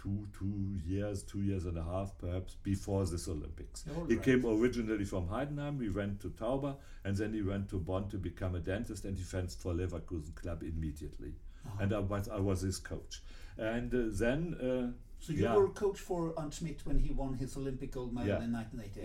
[0.00, 3.84] two two years, two years and a half, perhaps before this Olympics.
[3.96, 4.24] All He right.
[4.24, 5.78] came originally from Heidenheim.
[5.78, 9.16] We went to Tauber, and then he went to Bonn to become a dentist, and
[9.16, 11.34] he fenced for Leverkusen club immediately.
[11.66, 11.82] Uh-huh.
[11.82, 13.22] And I was I was his coach.
[13.58, 15.54] And uh, then uh, so you yeah.
[15.54, 18.42] were coach for Arnd Schmidt when he won his Olympic gold medal Yeah.
[18.44, 19.04] in 1988.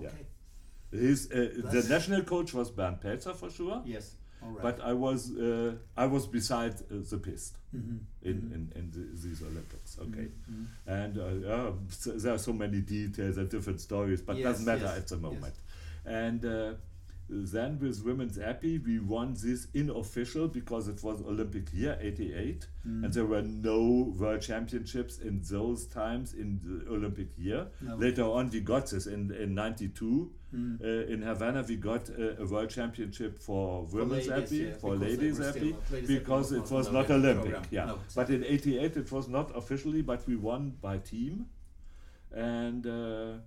[0.00, 0.06] Yeah.
[0.08, 0.26] Okay.
[0.90, 3.82] his uh, the national coach was Bernd Pelzer for sure.
[3.84, 4.14] Yes.
[4.42, 4.62] Right.
[4.62, 7.98] But I was uh, I was beside uh, the pist Mhm.
[8.22, 8.54] in, Mhm.
[8.54, 9.98] in, in the, these Olympics.
[10.00, 10.28] Okay.
[10.50, 10.66] Mhm.
[10.86, 14.84] and uh, so there are so many details and different stories, but Yes, doesn't matter
[14.94, 15.22] yes, at the yes.
[15.22, 15.54] moment.
[16.04, 16.74] And uh,
[17.32, 23.04] then with women's épée, we won this unofficial because it was Olympic year '88, Mm.
[23.04, 27.68] and there were no world championships in those times in the Olympic year.
[27.82, 27.94] No.
[27.96, 30.80] Later on, we got this in in '92 Mm.
[30.82, 31.62] uh, in Havana.
[31.68, 35.74] We got uh, a world championship for women's ladies, épée, yeah, for ladies épée,
[36.08, 37.42] because it was not Olympic Olympic.
[37.52, 37.62] program.
[37.70, 37.98] Yeah, No.
[38.16, 41.46] but in '88 it was not officially, but we won by team.
[42.32, 43.38] And uh,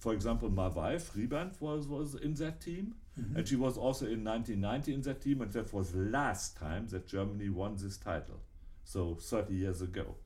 [0.00, 3.36] for example, my wife Riband was was in that team, Mhm.
[3.36, 6.88] and she was also in 1990 in that team, and that was the last time
[6.88, 8.40] that Germany won this title.
[8.84, 10.16] So 30 years ago.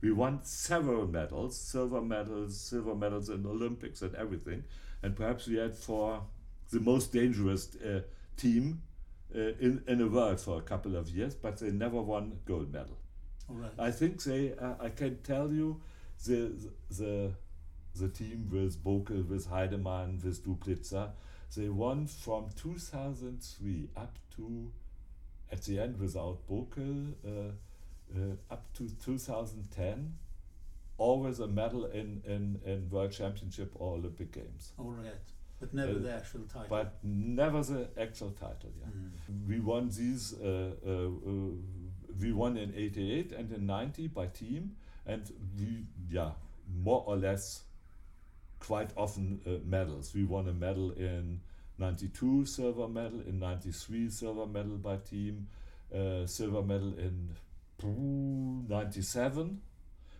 [0.00, 4.64] We won several medals, silver medals, silver medals in Olympics and everything.
[5.02, 6.22] And perhaps we had for
[6.70, 8.02] the most dangerous uh,
[8.36, 8.82] team
[9.34, 12.70] uh, in, in the world for a couple of years, but they never won gold
[12.72, 12.98] medal.
[13.48, 13.72] All right.
[13.78, 15.80] I think they, uh, I can tell you,
[16.26, 16.52] the,
[16.90, 17.32] the,
[17.96, 21.10] the team with Bokel, with Heidemann, with Duplitzer,
[21.56, 24.72] they won from 2003 up to,
[25.52, 27.52] at the end without Bokel, uh,
[28.14, 30.14] uh, up to 2010,
[30.98, 34.72] always a medal in, in, in World Championship or Olympic Games.
[34.78, 35.14] All right.
[35.60, 36.66] But never Uh, the actual title.
[36.68, 38.86] But never the actual title, yeah.
[38.86, 39.48] Mm.
[39.48, 40.34] We won these.
[40.34, 41.50] Uh, uh, uh,
[42.20, 44.76] we won in '88 and in '90 by team,
[45.06, 45.22] and
[45.56, 46.32] we yeah
[46.82, 47.62] more or less
[48.66, 50.12] quite often uh, medals.
[50.14, 51.40] We won a medal in
[51.78, 55.48] '92, silver medal in '93, silver medal by team,
[55.94, 57.36] uh, silver medal in
[58.68, 59.60] '97,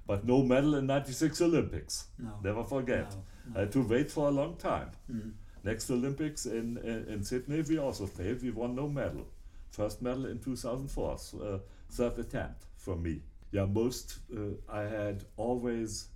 [0.07, 2.09] but no medal in '96 Olympics.
[2.19, 2.39] No.
[2.43, 3.11] Never forget.
[3.13, 4.91] No, I had to wait for a long time.
[5.11, 5.33] Mm.
[5.65, 8.43] Next Olympics in, in, in Sydney, we also failed.
[8.43, 9.27] We won no medal.
[9.71, 11.59] First medal in 2004, so, uh,
[11.91, 13.23] third attempt for me.
[13.51, 16.09] Yeah, most uh, I had always,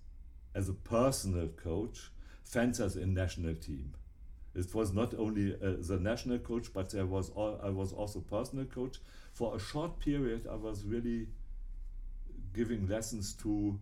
[0.54, 2.10] as a personal coach,
[2.48, 3.92] fencers in national team.
[4.54, 8.20] It was not only uh, the national coach, but there was all, I was also
[8.20, 8.96] personal coach.
[9.32, 11.28] For a short period, I was really
[12.54, 13.78] giving lessons to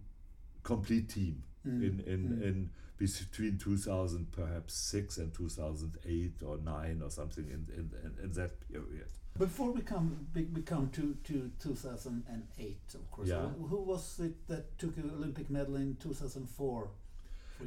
[0.62, 1.83] complete team Mm.
[1.83, 2.42] in in, Mm.
[2.42, 8.33] in between 2000 perhaps 6 and 2008 or 9 or something in, in, in, in
[8.33, 13.29] that period Before we come we, we come to, to 2008, of course.
[13.29, 13.48] Yeah.
[13.59, 16.88] Who, who was it that took an Olympic medal in 2004?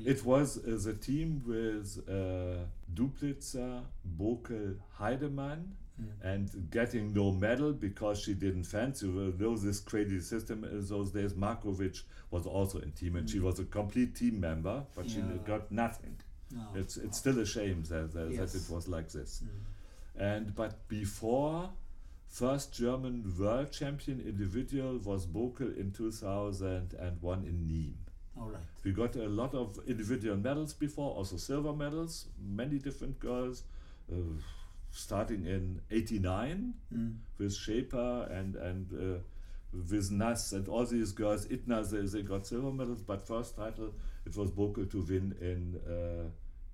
[0.05, 3.81] It was uh, the team with uh, Duplitzer,
[4.19, 5.63] Bokel, Heidemann
[5.99, 6.05] Mm.
[6.33, 9.05] and getting no medal because she didn't fancy.
[9.05, 11.33] Know this crazy system in those days.
[11.33, 13.43] Markovic was also in team and she Mm.
[13.43, 16.15] was a complete team member, but she got nothing.
[16.55, 16.65] No.
[16.73, 18.53] It's it's still a shame that, that, Yes.
[18.53, 19.43] that it was like this.
[19.43, 20.21] Mm.
[20.21, 21.69] And but before
[22.27, 28.08] first German world champion individual was Bokel in 2001 in Nîmes.
[28.39, 28.61] All right.
[28.83, 33.63] We got a lot of individual medals before, also silver medals, many different girls,
[34.11, 34.15] uh,
[34.91, 37.17] starting in 89 Mm.
[37.37, 39.19] with Shaper and, and uh,
[39.91, 41.45] with Nass and all these girls.
[41.47, 43.93] Itna, they, they got silver medals, but first title
[44.25, 46.29] it was Bokel to win in uh,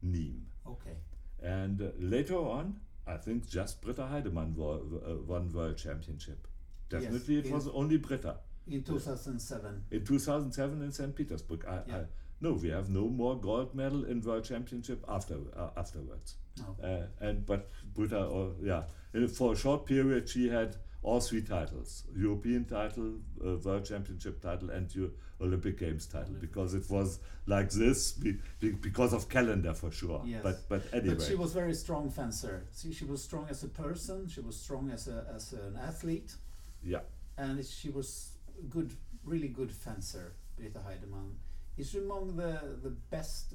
[0.06, 0.44] Nîmes.
[0.68, 0.96] Okay.
[1.42, 6.48] And uh, later on, I think just Britta Heidemann wa- uh, won world championship.
[6.90, 8.38] Definitely it in- was only Britta.
[8.68, 9.84] In 2007.
[9.92, 11.16] In 2007 in St.
[11.16, 11.66] Petersburg.
[11.68, 11.98] I, Yeah.
[11.98, 12.06] I,
[12.42, 16.36] no, we have no more gold medal in world championship after uh, afterwards.
[16.58, 16.76] No.
[16.84, 21.42] Uh, and but Britta, uh, yeah, And for a short period she had all three
[21.42, 26.36] titles: European title, uh, World Championship title, and Eu- Olympic Games title.
[26.40, 30.22] Because it was like this be, be, because of calendar for sure.
[30.26, 30.42] Yes.
[30.44, 32.66] But but anyway, But she was very strong fencer.
[32.72, 34.28] See, she was strong as a person.
[34.28, 36.36] She was strong as a as an athlete,
[36.84, 37.00] yeah.
[37.38, 38.35] and she was
[38.70, 40.34] good, really good fencer.
[40.58, 41.36] Britta Heidemann
[41.78, 43.54] is she among the the best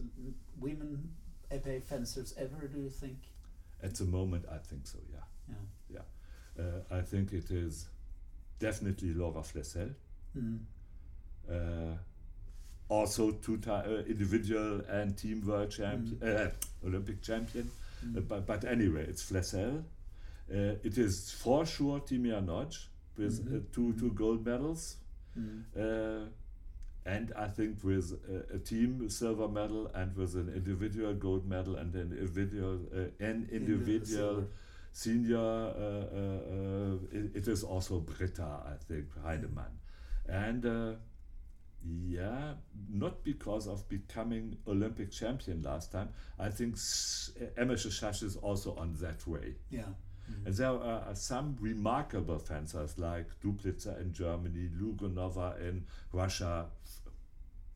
[0.58, 1.10] women
[1.50, 2.68] épée fencers ever.
[2.68, 3.18] Do you think?
[3.82, 4.98] At the moment, I think so.
[5.10, 5.54] Yeah.
[5.88, 6.00] Yeah.
[6.58, 7.86] Uh, I think it is
[8.58, 9.90] definitely Laura Flessel.
[10.36, 10.58] Mm.
[11.50, 11.96] Uh,
[12.88, 16.50] also two ti- uh, individual and team world champion, uh,
[16.86, 17.70] Olympic champion.
[18.04, 18.16] Mm.
[18.16, 19.84] Uh, but, but anyway, it's Flessel.
[20.52, 22.88] Uh, it is for sure Timea Nagy
[23.20, 23.72] with uh, Mhm.
[23.72, 24.96] two two gold medals.
[25.38, 25.64] Mm.
[25.76, 26.28] Uh,
[27.06, 31.76] and I think with a, a team silver medal and with an individual gold medal
[31.76, 34.44] and an individual uh, an individual
[34.92, 39.72] senior, uh, uh, uh, it, it is also Britta, I think, Heidemann.
[40.28, 40.92] And uh,
[42.06, 42.54] yeah,
[42.88, 46.09] not because of becoming Olympic champion last time.
[46.38, 46.74] I think
[47.56, 49.54] Emese Szász is also on that way.
[49.70, 49.88] Yeah.
[50.30, 50.46] Mm.
[50.46, 56.66] And there are some remarkable fencers like Duplitzer in Germany, Logunova in Russia,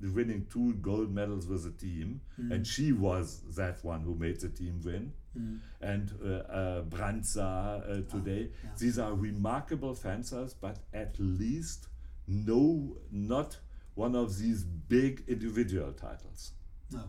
[0.01, 2.21] winning two gold medals with the team.
[2.41, 2.53] Mm.
[2.53, 5.13] And she was that one who made the team win.
[5.39, 5.59] Mm.
[5.81, 8.51] And uh, uh, Branza uh, today.
[8.63, 8.71] yeah.
[8.79, 11.89] These are remarkable fencers, but at least
[12.27, 13.59] no, not
[13.95, 16.53] one of these big individual titles.
[16.91, 17.03] No.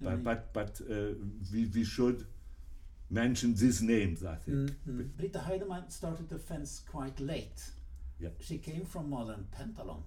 [0.00, 1.14] But, but, but uh,
[1.52, 2.26] we, we should
[3.12, 4.56] mention these names, I think.
[4.56, 5.08] Mm, mm.
[5.16, 7.62] Britta Heidemann started to fence quite late.
[8.18, 8.30] Yeah.
[8.40, 10.02] She came from modern pentathlon.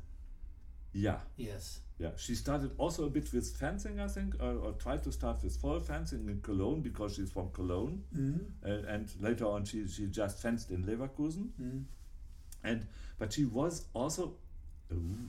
[0.94, 1.82] Yeah, Yes.
[2.00, 2.12] yeah.
[2.15, 5.56] She started also a bit with fencing, I think, or, or tried to start with
[5.58, 8.02] foil fencing in Cologne because she's from Cologne.
[8.15, 8.46] Mm.
[8.65, 11.50] Uh, and later on, she, she just fenced in Leverkusen.
[11.62, 11.84] Mm.
[12.63, 12.88] And
[13.20, 14.36] but she was also.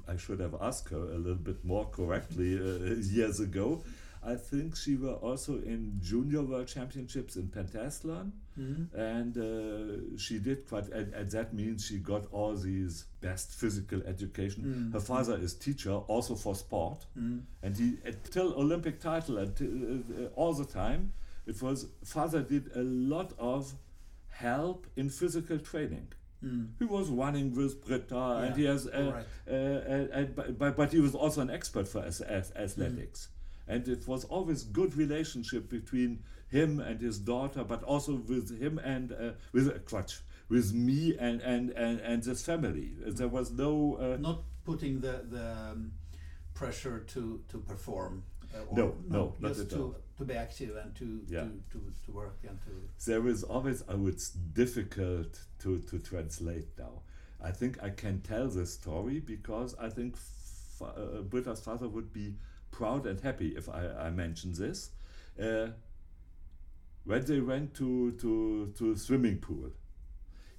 [0.06, 3.82] I should have asked her a little bit more correctly uh, years ago.
[4.26, 8.88] I think she were also in junior world championships in pentathlon, Mm.
[8.94, 10.88] and uh, she did quite.
[10.88, 14.62] And, and that means she got all these best physical education.
[14.64, 14.92] Mm.
[14.94, 17.42] Her father is teacher, also for sport, Mm.
[17.62, 21.12] and he until Olympic title until, uh, uh, all the time.
[21.46, 22.82] It was father did a
[23.14, 23.74] lot of
[24.28, 26.08] help in physical training.
[26.44, 26.68] Mm.
[26.78, 29.26] He was running with Britta, Yeah, and he has, uh, alright.
[29.48, 30.24] uh, uh,
[30.60, 33.28] but, but, he was also an expert for athletics,
[33.68, 38.78] and it was always good relationship between him and his daughter, but also with him
[38.78, 42.92] and uh, with uh, crutch, with me and and and and this family.
[43.06, 45.92] There was no uh, Not putting the the um,
[46.54, 48.22] pressure to to perform.
[48.54, 49.96] Uh, No, no, not just at to all.
[50.18, 51.40] to be active and to Yeah.
[51.44, 52.70] to, to to work and to.
[53.10, 54.20] there is always I would
[54.54, 57.02] difficult to to translate now.
[57.48, 60.16] I think I can tell this story because I think
[60.80, 62.34] uh, Britta's father would be
[62.76, 64.90] proud and happy if I, I mention this.
[65.40, 65.68] Uh,
[67.04, 69.70] when they went to to to swimming pool,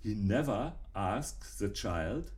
[0.02, 2.32] he never asked the child,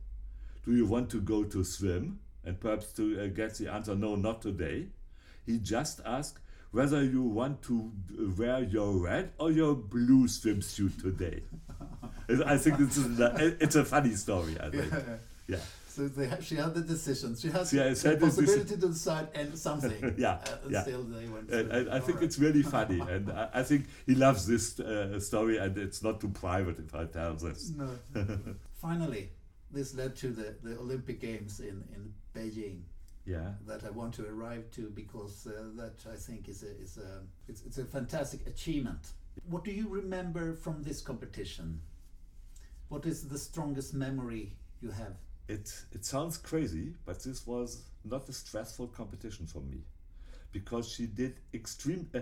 [0.64, 4.16] "Do you want to go to swim?" And perhaps to uh, get the answer, "No,
[4.16, 4.88] not today."
[5.46, 6.38] He just asked
[6.70, 7.90] whether you want to
[8.36, 11.42] wear your red or your blue swimsuit today.
[12.46, 14.56] I think this is a, it's a funny story.
[14.60, 14.92] I think.
[15.50, 15.58] Yeah.
[15.90, 17.34] So they ha- she had the decision.
[17.36, 20.14] She had She the has had the possibility to decide and something.
[20.16, 20.82] Yeah, uh, and yeah.
[20.82, 21.50] still they went.
[21.50, 25.18] And, and I think it's really funny, and I, I think he loves this uh,
[25.18, 27.72] story, and it's not too private if I tell this.
[27.76, 27.88] No.
[28.74, 29.30] Finally,
[29.70, 32.82] this led to the, the Olympic Games in, in Beijing
[33.24, 36.98] Yeah, that I want to arrive to because uh, that I think is a, is
[36.98, 39.12] a it's, it's a fantastic achievement.
[39.48, 41.80] What do you remember from this competition?
[42.88, 45.16] What is the strongest memory you have?
[45.50, 49.80] It it sounds crazy, but this was not a stressful competition for me,
[50.52, 52.08] because she did extreme.
[52.14, 52.20] Uh,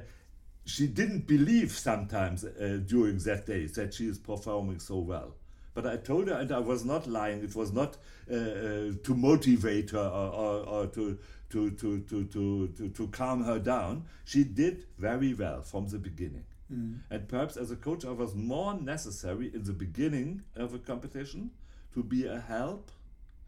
[0.64, 5.34] she didn't believe sometimes uh, during that day that she is performing so well.
[5.74, 7.44] But I told her, and I was not lying.
[7.44, 7.96] It was not
[8.30, 11.18] uh, uh, to motivate her or, or, or to,
[11.50, 14.04] to, to, to, to, to, to calm her down.
[14.24, 16.44] She did very well from the beginning.
[16.70, 16.98] Mm.
[17.10, 21.52] And perhaps as a coach, I was more necessary in the beginning of a competition
[21.94, 22.90] to be a help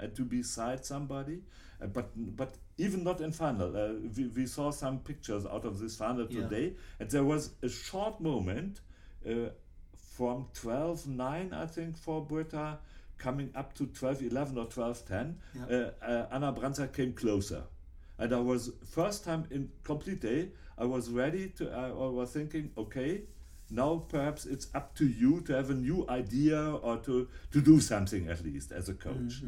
[0.00, 1.42] and to be beside somebody.
[1.82, 3.76] Uh, but but even not in final.
[3.76, 6.42] Uh, we, we saw some pictures out of this final Yeah.
[6.42, 8.80] today, and there was a short moment
[9.26, 9.50] uh,
[10.16, 12.78] from 12-9, I think, for Britta,
[13.18, 15.34] coming up to 12-11 or 12-10.
[15.54, 15.64] Yeah.
[15.64, 17.62] Uh, uh, Ana Branza came closer.
[18.18, 22.32] And I was, first time in complete day, I was ready to, I I was
[22.32, 23.22] thinking, okay,
[23.70, 27.80] now perhaps it's up to you to have a new idea or to, to do
[27.80, 29.42] something at least as a coach.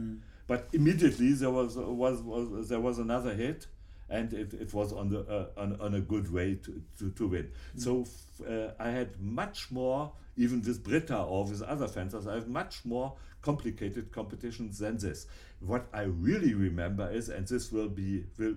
[0.46, 3.66] But immediately there was, was, was there was another hit,
[4.08, 7.28] and it, it was on the uh, on, on a good way to, to, to
[7.28, 7.50] win.
[7.76, 12.34] So f- uh, I had much more, even with Britta or with other fencers, I
[12.34, 15.26] have much more complicated competitions than this.
[15.60, 18.56] What I really remember is, and this will be will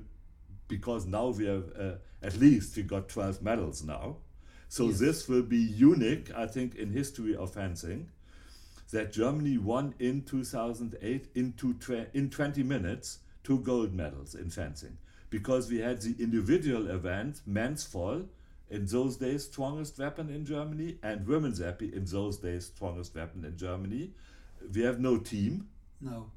[0.67, 1.91] because now we have uh,
[2.23, 4.17] at least we got 12 medals now.
[4.67, 4.99] So Yes.
[4.99, 8.09] this will be unique, I think, in history of fencing.
[8.95, 14.97] That Germany won in 2008 into tw- in 20 minutes two gold medals in fencing
[15.29, 18.21] because we had the individual event men's foil
[18.69, 23.43] in those days strongest weapon in Germany and women's épée in those days strongest weapon
[23.43, 24.11] in Germany.
[24.73, 25.67] We have no team
[25.99, 26.31] No.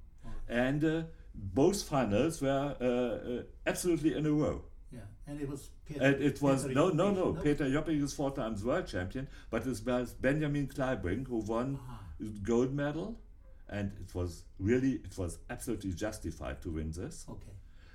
[0.48, 1.02] and uh,
[1.34, 4.64] both finals were uh, uh, absolutely in a row.
[4.90, 5.06] Yeah.
[5.28, 6.02] And it was Peter.
[6.02, 7.42] And it was Peter no, no, Joppich, no.
[7.42, 12.00] Peter Joppich is four times world champion, but it was Benjamin Kleibrink who won Ah.
[12.42, 13.20] Gold medal,
[13.68, 17.26] and it was really, it was absolutely justified to win this.
[17.28, 17.52] Okay.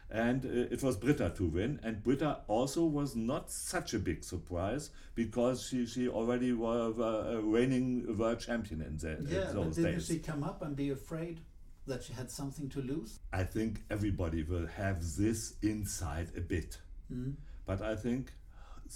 [0.10, 4.24] And uh, it was Britta to win, and Britta also was not such a big
[4.24, 9.54] surprise because she, she already was a reigning world champion in, the, in Yeah, but
[9.54, 10.08] those didn't days.
[10.08, 11.40] she come up and be afraid
[11.88, 13.20] that she had something to lose?
[13.32, 16.78] I think everybody will have this inside a bit.
[17.12, 17.34] Mm.
[17.66, 18.32] But I think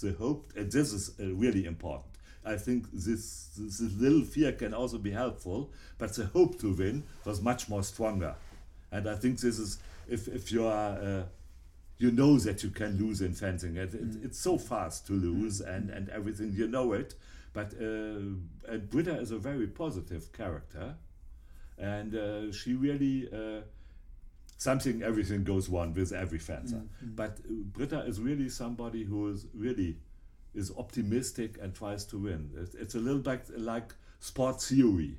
[0.00, 2.17] the hope, and this is uh, really important.
[2.48, 7.04] I think this, this little fear can also be helpful, but the hope to win
[7.24, 8.34] was much more stronger.
[8.90, 9.78] And I think this is,
[10.08, 11.22] if, if you are, uh,
[11.98, 13.76] you know that you can lose in fencing.
[13.76, 17.14] It, it, It's so fast to lose and, and everything, you know it.
[17.52, 20.94] But uh, and Britta is a very positive character.
[21.76, 23.62] And uh, she really, uh,
[24.56, 26.82] something, everything goes wrong with every fencer.
[27.16, 29.96] But uh, Britta is really somebody who is really
[30.54, 32.50] is optimistic and tries to win.
[32.56, 35.16] It's, it's a little bit like sports theory.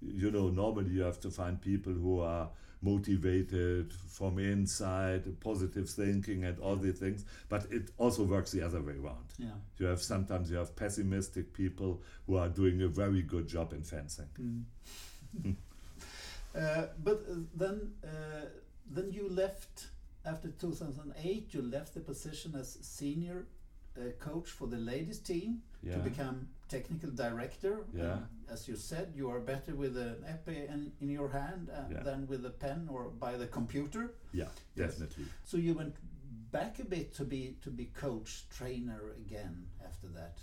[0.00, 2.48] You know, normally you have to find people who are
[2.80, 7.24] motivated from inside, positive thinking, and all these things.
[7.48, 9.34] But it also works the other way around.
[9.38, 9.48] Yeah.
[9.78, 13.82] You have sometimes you have pessimistic people who are doing a very good job in
[13.82, 14.66] fencing.
[16.56, 18.46] Uh, but uh, then, uh,
[18.90, 19.88] then you left
[20.24, 21.48] after 2008.
[21.52, 23.46] You left the position as senior
[23.98, 25.94] uh, coach for the ladies team Yeah.
[25.96, 27.86] to become technical director.
[27.94, 28.12] Yeah.
[28.12, 31.84] And as you said, you are better with an épée in, in your hand uh,
[31.90, 32.02] Yeah.
[32.04, 34.10] than with a pen or by the computer.
[34.32, 34.90] Yeah, Yes.
[34.94, 35.24] definitely.
[35.44, 35.94] So you went
[36.50, 40.38] back a bit to be to be coach trainer again after that.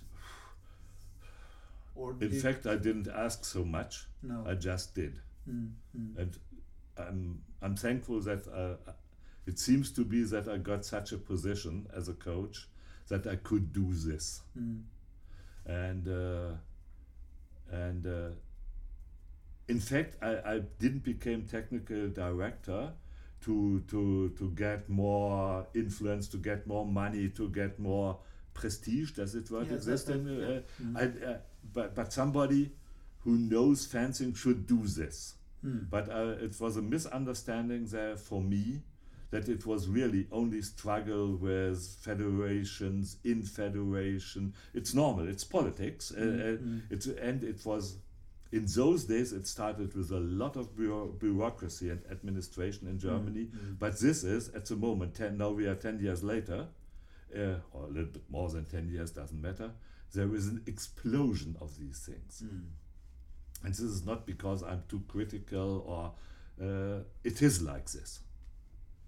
[1.95, 4.07] Or In fact, I didn't ask so much.
[4.21, 4.43] no.
[4.45, 5.19] I just did.
[5.49, 6.17] Mm, mm.
[6.17, 6.37] and
[6.97, 8.91] I'm I'm thankful that uh,
[9.45, 12.67] it seems to be that I got such a position as a coach
[13.09, 14.81] that I could do this, Mm.
[15.65, 16.51] and uh,
[17.71, 18.29] and uh,
[19.67, 22.91] in fact I, I didn't become technical director
[23.41, 28.19] to to to get more influence, to get more money, to get more
[28.53, 29.11] prestige.
[29.11, 30.09] Does it word Yeah, exist?
[30.09, 30.59] in, that- uh, yeah.
[30.83, 30.97] Mm.
[30.97, 31.37] I, uh,
[31.73, 32.71] but but somebody
[33.23, 35.35] who knows fencing should do this.
[35.65, 35.89] Mm.
[35.89, 38.83] But uh, it was a misunderstanding there for me
[39.35, 44.53] that it was really only struggle with federations in federation.
[44.73, 45.27] It's normal.
[45.27, 46.13] It's politics.
[46.15, 46.81] Uh, uh, mm.
[46.89, 47.97] it's and it was
[48.53, 49.33] in those days.
[49.33, 53.47] It started with a lot of bureau- bureaucracy and administration in Germany.
[53.47, 53.77] mm.
[53.77, 55.15] But this is at the moment.
[55.15, 56.67] Ten, now we are ten years later,
[57.35, 59.11] uh, or a little bit more than ten years.
[59.11, 59.71] Doesn't matter.
[60.13, 62.41] There is an explosion of these things.
[62.45, 62.67] Mm.
[63.63, 66.13] And this is not because I'm too critical or
[66.65, 68.21] uh, it is like this.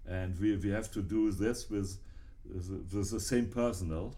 [0.08, 1.98] And we, we have to do this with,
[2.44, 4.16] with the same personnel.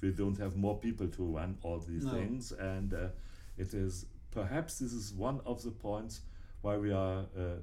[0.00, 2.12] We don't have more people to run all these No.
[2.12, 2.52] things.
[2.52, 3.08] And uh,
[3.56, 6.20] it is perhaps this is one of the points
[6.62, 7.60] why we are uh,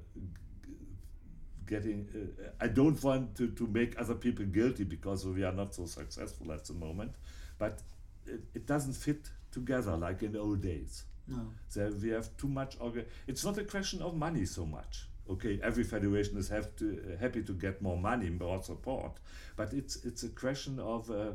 [1.66, 2.08] getting.
[2.14, 5.86] Uh, I don't want to, to make other people guilty because we are not so
[5.86, 7.12] successful at the moment.
[7.58, 7.82] But
[8.26, 11.04] it, it doesn't fit together like in the old days.
[11.28, 11.48] No.
[11.68, 12.78] So we have too much.
[12.78, 15.06] Orga- it's not a question of money so much.
[15.28, 19.18] Okay, every federation is have to, uh, happy to get more money, more support,
[19.56, 21.32] but it's it's a question of uh,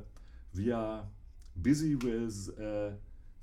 [0.55, 1.03] we are
[1.61, 2.91] busy with uh,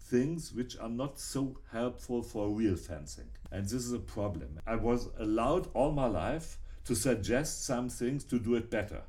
[0.00, 4.58] things which are not so helpful for real fencing, and this is a problem.
[4.66, 9.02] I was allowed all my life to suggest some things to do it better,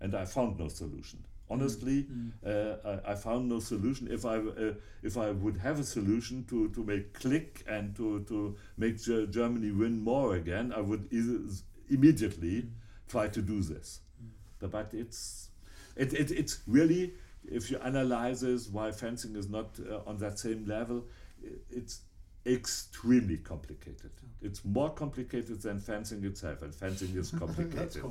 [0.00, 2.06] and I found no solution honestly
[2.44, 4.08] uh, I, I found no solution.
[4.10, 8.24] If i uh, if i would have a solution to to make click and to
[8.24, 11.08] to make Ge- germany win more again i would
[11.88, 12.68] immediately
[13.08, 14.00] try to do this.
[14.58, 15.50] But, but it's
[15.96, 17.14] it, it it's really
[17.48, 21.04] if you analyze this why fencing is not uh, on that same level
[21.70, 22.00] it's
[22.46, 24.10] extremely complicated.
[24.40, 28.04] It's more complicated than fencing itself and fencing is complicated.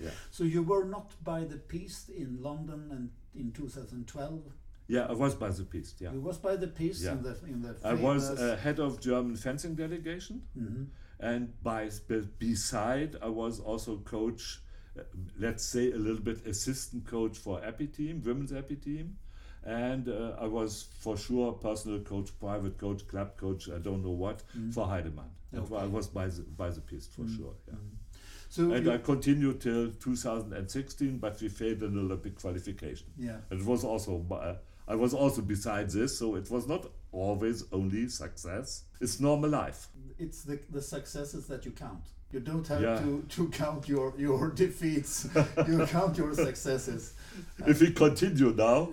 [0.00, 4.40] Yeah So you were not by the Piste in London and in 2012.
[4.90, 7.12] yeah i was by the piste yeah You was by the Piste Yeah.
[7.16, 7.72] in the in the.
[7.84, 10.86] I was uh, head of German fencing delegation, Mhm.
[11.20, 14.42] and by be- beside I was also coach,
[14.98, 15.02] uh,
[15.38, 19.06] let's say a little bit assistant coach for épée team, women's épée team,
[19.62, 20.70] and uh, I was
[21.04, 24.38] for sure personal coach, private coach, club coach, I don't know what
[24.74, 25.30] for Heidemann.
[25.52, 25.76] And Okay.
[25.84, 27.54] I was by the by the piste for sure.
[27.68, 27.74] Yeah.
[28.50, 33.06] So And I continued till 2016, but we failed in Olympic qualification.
[33.18, 33.36] yeah.
[33.50, 34.54] It was also uh,
[34.90, 38.84] I was also beside this, so it was not always only success.
[39.00, 39.88] It's normal life.
[40.18, 42.04] It's the the successes that you count.
[42.32, 42.98] You don't have Yeah.
[43.00, 45.28] to, to count your your defeats.
[45.68, 47.12] you count your successes.
[47.66, 48.88] If we continue now,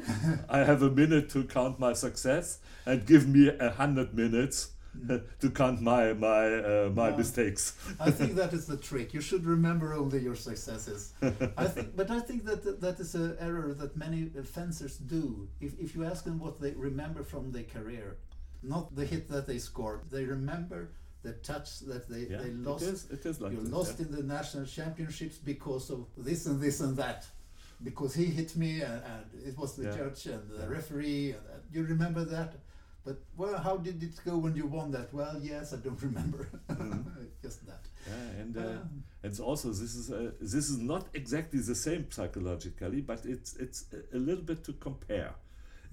[0.49, 4.72] I have a minute to count my success and give me a hundred minutes
[5.41, 7.18] to count my my uh, my Yeah.
[7.18, 7.74] mistakes.
[8.00, 9.14] I think that is the trick.
[9.14, 11.14] You should remember only your successes.
[11.58, 15.48] I think, but I think that that, is an error that many fencers do.
[15.62, 18.18] If, if you ask them what they remember from their career,
[18.64, 20.89] not the hit that they scored, they remember
[21.24, 22.84] the touch that they, Yeah, they lost.
[22.84, 24.06] is- it is like you this, lost yeah.
[24.06, 27.26] in the national championships because of this and this and that.
[27.84, 29.98] Because he hit me and, and it was the Yeah.
[29.98, 31.32] judge and the referee.
[31.32, 31.62] And that.
[31.74, 32.54] You remember that?
[33.06, 35.14] But well, how did it go when you won that?
[35.14, 36.49] Well, yes, I don't remember.
[37.43, 37.84] Just that.
[38.08, 39.03] Yeah, and uh, Um.
[39.24, 43.86] it's also this is uh, this is not exactly the same psychologically, but it's it's
[43.93, 45.36] a, a little bit to compare.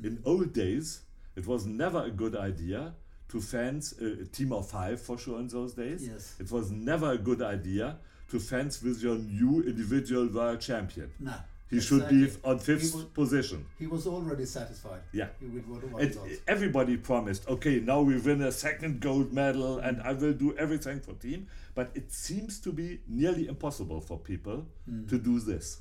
[0.03, 1.03] In old days,
[1.37, 2.95] it was never a good idea
[3.29, 6.07] to fence a, a team of five for sure in those days.
[6.09, 6.35] Yes.
[6.41, 7.99] It was never a good idea
[8.31, 11.11] to fence with your new individual world champion.
[11.21, 11.35] No.
[11.73, 13.65] He should be on fifth He was, position.
[13.79, 15.01] he was already satisfied.
[15.13, 15.29] Yeah.
[15.55, 15.81] With what
[16.15, 16.29] got.
[16.47, 21.01] everybody promised, okay, now we win a second gold medal and I will do everything
[21.01, 21.47] for team.
[21.75, 24.67] But it seems to be nearly impossible for people
[25.09, 25.81] to do this.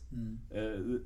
[0.55, 0.99] Uh,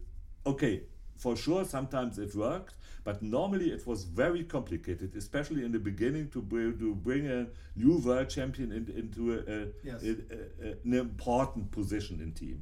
[0.52, 0.84] okay,
[1.18, 6.30] for sure, sometimes it worked, but normally it was very complicated, especially in the beginning
[6.30, 10.04] to, bring to bring a new world champion in, into a, a, Yes.
[10.04, 12.62] a- an important position in team.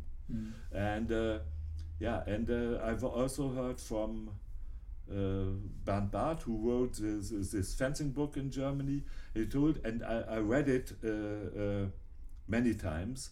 [0.72, 1.40] And uh,
[2.00, 4.32] yeah, and uh, I've also heard from
[5.10, 9.04] uh, Bernd Barth, who wrote this, this fencing book in Germany.
[9.34, 11.86] He told, and I, I read it uh, uh,
[12.48, 13.32] many times,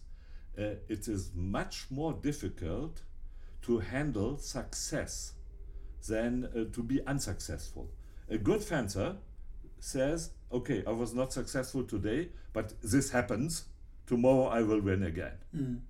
[0.58, 3.02] uh, it is much more difficult
[3.62, 5.32] to handle success
[6.08, 7.90] than uh, to be unsuccessful.
[8.28, 9.16] A good fencer
[9.80, 13.64] says, okay, I was not successful today, but this happens.
[14.06, 15.82] Tomorrow I will win again.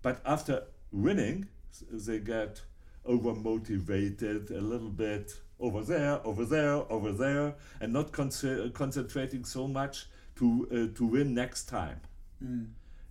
[0.00, 1.48] But after winning,
[1.90, 2.62] they get
[3.04, 9.44] over motivated a little bit over there, over there, over there, and not conce- concentrating
[9.44, 10.06] so much
[10.36, 12.00] to uh, to win next time.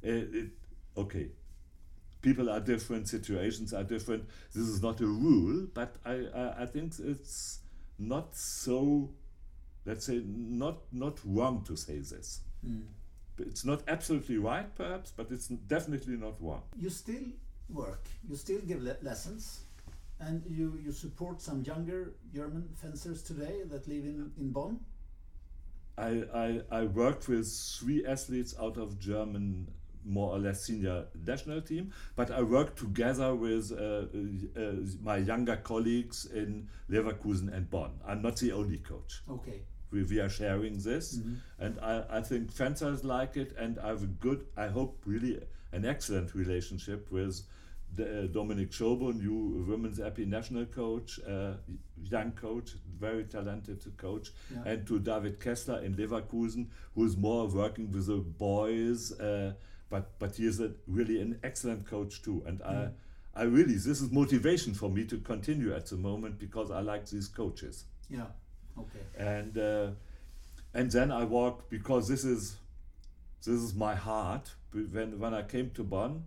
[0.03, 0.49] Uh, it,
[0.95, 1.27] okay,
[2.21, 4.23] people are different, situations are different.
[4.53, 7.59] This is not a rule, but I, I, I think it's
[7.99, 9.09] not so,
[9.85, 12.41] let's say, not not wrong to say this.
[13.39, 16.63] It's not absolutely right, perhaps, but it's definitely not wrong.
[16.75, 17.25] You still
[17.69, 18.03] work.
[18.29, 19.61] You still give le- lessons,
[20.19, 24.79] and you you support some younger German fencers today that live in in Bonn.
[25.97, 27.47] I, I, I worked with
[27.79, 29.67] three athletes out of German,
[30.05, 34.05] more or less senior national team, but I worked together with uh,
[34.55, 37.99] uh, my younger colleagues in Leverkusen and Bonn.
[38.07, 39.23] I'm not the only coach.
[39.27, 39.61] Okay.
[39.89, 41.19] We, we are sharing this,
[41.57, 45.39] and I, I think fencers like it, and I have a good, I hope, really
[45.71, 47.41] an excellent relationship with
[47.95, 51.53] the, uh, Dominic Schobo, new women's épée national coach, uh,
[52.03, 54.63] young coach, very talented coach, Yeah.
[54.65, 59.53] and to David Kessler in Leverkusen, who is more working with the boys, uh,
[59.89, 62.65] but but he is a, really an excellent coach too, and Mm.
[62.69, 62.91] I.
[63.39, 67.05] I really, this is motivation for me to continue at the moment because I like
[67.07, 67.85] these coaches.
[68.09, 68.25] Yeah.
[68.75, 68.99] Okay.
[69.15, 69.91] And uh,
[70.73, 72.57] and then I walked because this is
[73.43, 74.55] this is my heart.
[74.73, 76.25] When when I came to Bonn,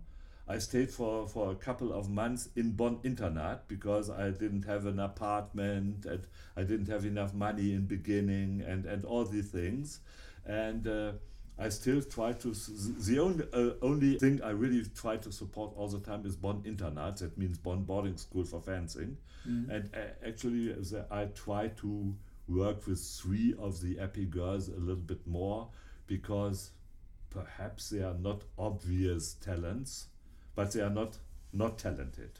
[0.51, 4.85] I stayed for, for a couple of months in Bonn Internat because I didn't have
[4.85, 10.01] an apartment and I didn't have enough money in beginning and, and all these things.
[10.45, 11.11] And uh,
[11.57, 15.87] I still try to, the only, uh, only thing I really try to support all
[15.87, 17.19] the time is Bonn Internat.
[17.19, 19.17] That means Bonn Boarding School for Fencing.
[19.45, 19.75] Mm -hmm.
[19.75, 20.75] And uh, actually,
[21.11, 22.15] I try to
[22.47, 25.67] work with three of the épée girls a little bit more
[26.07, 26.71] because
[27.31, 30.07] perhaps they are not obvious talents
[30.55, 31.17] but they are not
[31.53, 32.39] not talented.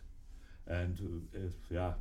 [0.67, 1.39] And uh,
[1.69, 1.93] yeah,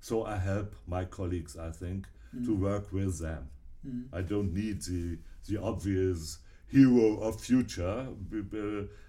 [0.00, 2.44] so I help my colleagues, I think, mm.
[2.46, 3.48] to work with them.
[3.86, 4.04] Mm.
[4.12, 5.18] I don't need the
[5.48, 6.38] the obvious
[6.68, 8.06] hero of future.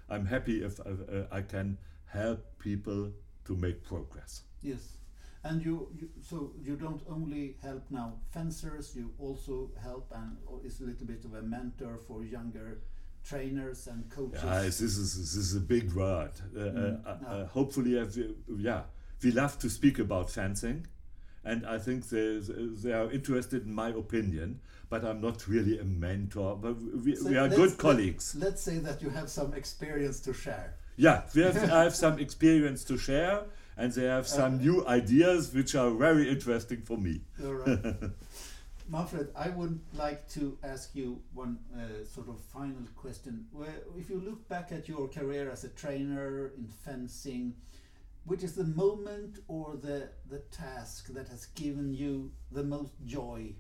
[0.10, 3.12] I'm happy if I, uh, I can help people
[3.46, 4.44] to make progress.
[4.62, 4.98] Yes.
[5.44, 10.82] And you, you, so you don't only help now fencers, you also help and is
[10.82, 12.82] a little bit of a mentor for younger
[13.26, 14.42] trainers and coaches.
[14.44, 16.32] Yeah, this is this is a big word.
[16.56, 17.28] Uh, mm, uh, no.
[17.28, 17.92] Uh, hopefully,
[18.58, 18.84] yeah,
[19.24, 20.88] we love to speak about fencing,
[21.44, 22.40] and I think they
[22.84, 24.60] they are interested in my opinion.
[24.88, 26.56] But I'm not really a mentor.
[26.56, 28.36] But we, so we are good colleagues.
[28.38, 30.76] Let's say that you have some experience to share.
[30.96, 33.42] Yeah, we have, I have some experience to share,
[33.78, 37.22] and they have some uh, new ideas which are very interesting for me.
[37.44, 37.80] All right.
[38.88, 43.48] Manfred, I would like to ask you one uh, sort of final question.
[43.52, 47.56] Where, if you look back at your career as a trainer in fencing,
[48.26, 53.54] which is the moment or the the task that has given you the most joy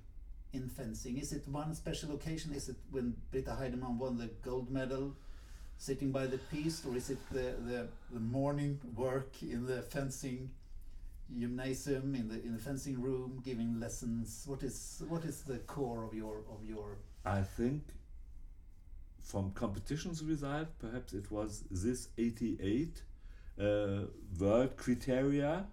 [0.54, 1.18] in fencing?
[1.18, 2.54] Is it one special occasion?
[2.54, 5.16] Is it when Britta Heidemann won the gold medal,
[5.78, 10.52] sitting by the piece, or is it the, the, the morning work in the fencing
[11.34, 14.44] gymnasium in the in the fencing room giving lessons.
[14.46, 16.98] What is what is the core of your of your?
[17.26, 17.84] I think
[19.22, 23.02] from competitions result perhaps it was this 88
[23.60, 24.02] uh,
[24.40, 25.66] world criteria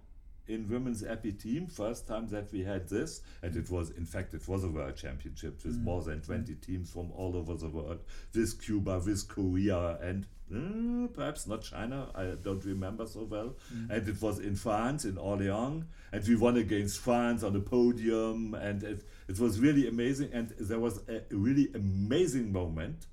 [0.47, 1.67] in women's épée team.
[1.67, 4.95] First time that we had this and it was in fact it was a world
[4.97, 5.83] championship with mm.
[5.83, 7.99] more than 20 teams from all over the world.
[8.33, 12.09] With cuba with korea and uh, perhaps not china.
[12.15, 13.55] I don't remember so well.
[13.73, 13.89] Mm.
[13.89, 18.53] and it was in france in orleans and we won against france on the podium.
[18.53, 20.29] And it, it was really amazing.
[20.33, 23.07] And there was a really amazing moment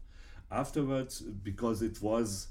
[0.50, 2.48] afterwards because it was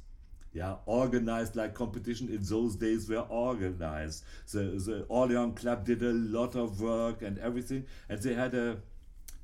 [0.51, 2.29] yeah, organized like competition.
[2.29, 4.23] In those days were organized.
[4.51, 8.77] The the Orleans Club did a lot of work and everything, and they had a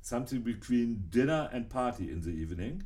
[0.02, 2.84] something between dinner and party in the evening.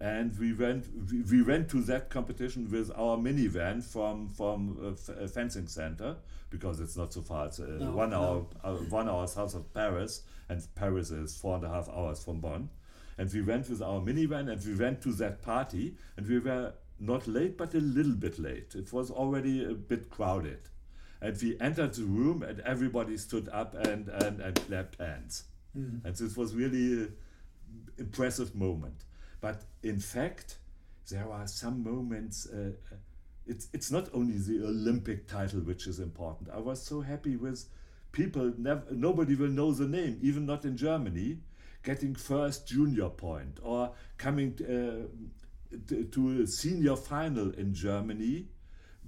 [0.00, 5.28] And we went we, we went to that competition with our minivan from from a,
[5.28, 6.16] fencing center
[6.48, 7.46] because it's not so far.
[7.46, 8.48] It's uh, no, one no.
[8.64, 12.24] hour uh, one hour south of Paris, and Paris is four and a half hours
[12.24, 12.70] from Bonn.
[13.18, 16.72] And we went with our minivan and we went to that party and we were
[16.98, 18.74] not late, but a little bit late.
[18.74, 20.60] It was already a bit crowded.
[21.20, 25.44] And we entered the room and everybody stood up and, and, and clapped hands.
[25.76, 26.02] Mm.
[26.02, 27.16] And this was really an
[27.98, 29.04] impressive moment.
[29.40, 30.58] But in fact,
[31.10, 32.46] there are some moments.
[32.48, 32.72] Uh,
[33.46, 36.50] it's, it's not only the Olympic title which is important.
[36.54, 37.64] I was so happy with
[38.12, 41.38] people, never, nobody will know the name, even not in Germany,
[41.82, 45.08] getting first junior point or coming uh,
[46.10, 48.48] to a senior final in Germany.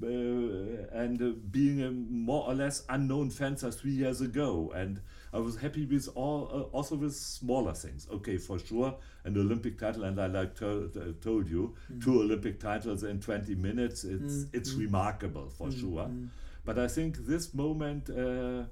[0.03, 5.01] Uh, and uh, being a more or less unknown fencer three years ago, and
[5.33, 8.07] I was happy with all, uh, also with smaller things.
[8.12, 12.05] Okay, for sure, an Olympic title, and I like to, to, told you, mm.
[12.05, 14.05] two Olympic titles in 20 minutes.
[14.05, 14.49] It's mm.
[14.53, 14.80] it's mm.
[14.80, 15.80] remarkable for mm.
[15.80, 16.05] sure.
[16.05, 16.28] Mm.
[16.64, 18.64] But I think this moment, uh,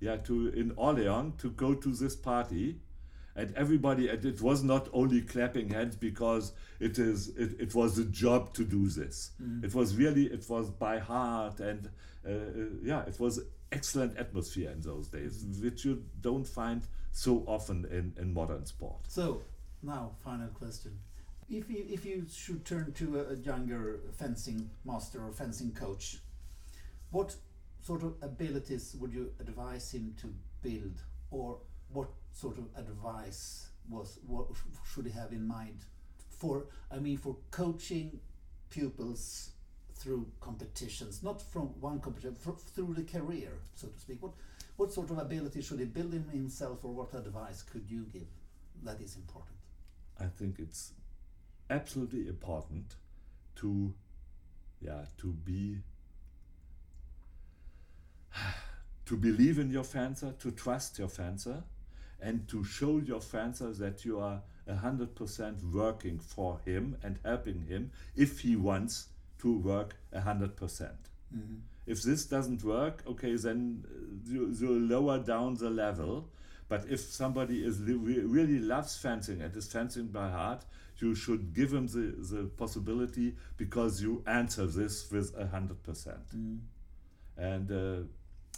[0.00, 2.80] yeah, to in Orleans to go to this party
[3.36, 7.98] and everybody and it was not only clapping hands because it is it, it was
[7.98, 9.64] a job to do this mm.
[9.64, 11.90] it was really it was by heart and
[12.26, 12.36] uh, uh,
[12.82, 13.40] yeah it was
[13.74, 15.64] excellent atmosphere in those days mm-hmm.
[15.64, 19.00] which you don't find so often in, in modern sport.
[19.08, 19.42] So
[19.82, 20.98] now final question.
[21.48, 26.18] If you if you should turn to a, a younger fencing master or fencing coach
[27.10, 27.36] what
[27.80, 30.96] sort of abilities would you advise him to build?
[31.30, 31.58] Or
[31.92, 34.46] what sort of advice was what
[34.90, 35.84] should he have in mind
[36.30, 38.20] for I mean for coaching
[38.70, 39.50] pupils
[39.94, 42.36] through competitions, not from one competition,
[42.74, 44.22] through the career, so to speak.
[44.22, 44.32] What
[44.76, 48.26] what sort of ability should he build in himself, or what advice could you give
[48.82, 49.56] that is important?
[50.20, 50.92] I think it's
[51.70, 52.96] absolutely important
[53.56, 53.94] to,
[54.80, 55.78] yeah, to be
[59.06, 61.62] to believe in your fencer, to trust your fencer,
[62.20, 67.90] and to show your fencer that you are 100% working for him and helping him
[68.16, 69.08] if he wants
[69.44, 70.56] to work 100%.
[70.56, 71.02] percent
[71.36, 71.56] mm-hmm.
[71.86, 76.30] If this doesn't work, okay, then uh, you, you lower down the level.
[76.66, 80.64] But if somebody is really loves fencing and is fencing by heart,
[80.98, 85.76] you should give him the, the possibility because you answer this with 100%.
[86.34, 86.58] Mm.
[87.36, 88.06] And uh,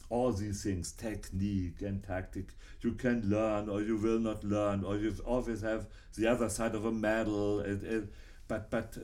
[0.08, 4.96] all these things, technique and tactic, you can learn or you will not learn, or
[4.96, 7.58] you always have the other side of a medal.
[7.60, 8.04] It, it,
[8.48, 8.96] but but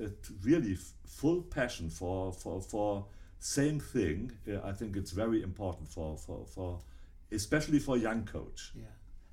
[0.43, 0.77] really
[1.07, 3.07] full passion for for for
[3.39, 4.33] same thing.
[4.65, 6.81] I think it's very important for for for
[7.31, 8.73] especially for young coach.
[8.75, 8.85] Yeah,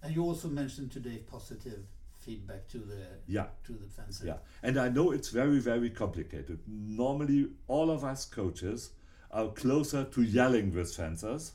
[0.04, 1.86] and you also mentioned today positive
[2.20, 4.26] feedback to the yeah to the fencer.
[4.26, 6.60] Yeah, and I know it's very very complicated.
[6.68, 8.92] Normally, all of us coaches
[9.32, 11.54] are closer to yelling with fencers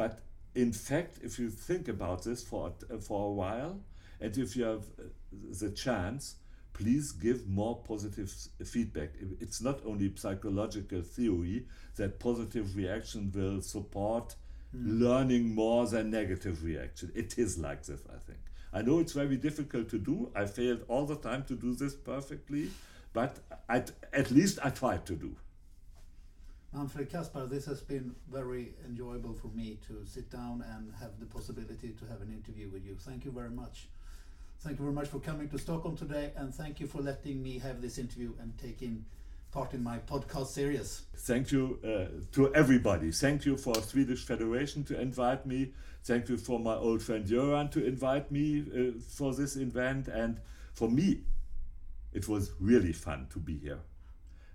[0.00, 0.20] but
[0.54, 2.72] in fact, if you think about this for,
[3.02, 3.80] for a while,
[4.18, 5.02] and if you have uh,
[5.60, 6.36] the chance,
[6.72, 8.32] please give more positive
[8.64, 9.10] feedback.
[9.40, 11.66] It's not only psychological theory
[11.96, 14.34] that positive reaction will support
[14.76, 15.00] mm.
[15.00, 17.12] learning more than negative reaction.
[17.14, 18.38] It is like this, I think.
[18.72, 20.30] I know it's very difficult to do.
[20.34, 22.70] I failed all the time to do this perfectly,
[23.12, 25.34] but I, at least I tried to do.
[26.72, 31.26] Manfred Kaspar, this has been very enjoyable for me to sit down and have the
[31.26, 32.94] possibility to have an interview with you.
[32.94, 33.88] Thank you very much.
[34.62, 37.58] Thank you very much for coming to Stockholm today, and thank you for letting me
[37.60, 39.06] have this interview and taking
[39.52, 41.04] part in my podcast series.
[41.16, 43.10] Thank you uh, to everybody.
[43.10, 45.72] Thank you for Swedish Federation to invite me.
[46.04, 50.08] Thank you for my old friend Göran to invite me uh, for this event.
[50.08, 50.40] And
[50.74, 51.22] for me,
[52.12, 53.80] it was really fun to be here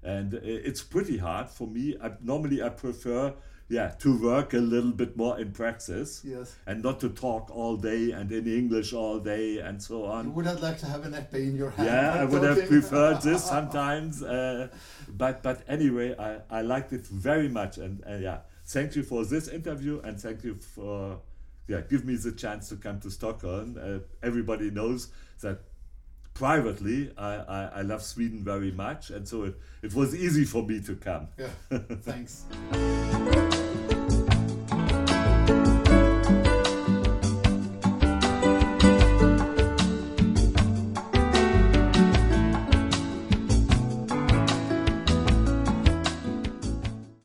[0.06, 1.96] and it's pretty hard for me.
[2.02, 3.34] I, normally, I prefer
[3.68, 7.76] yeah to work a little bit more in praxis yes and not to talk all
[7.76, 11.04] day and in english all day and so on you would have liked to have
[11.04, 12.62] an épée in your hand yeah i would talking.
[12.62, 14.68] have preferred this sometimes uh,
[15.10, 19.26] but but anyway i i liked it very much and uh, yeah thank you for
[19.26, 21.20] this interview and thank you for
[21.68, 25.10] yeah give me the chance to come to stockholm uh, everybody knows
[25.42, 25.60] that
[26.36, 30.64] privately, I, I, I, love Sweden very much, and so it, it was easy for
[30.64, 31.30] me to come.
[31.40, 31.48] Yeah,
[32.02, 32.46] thanks.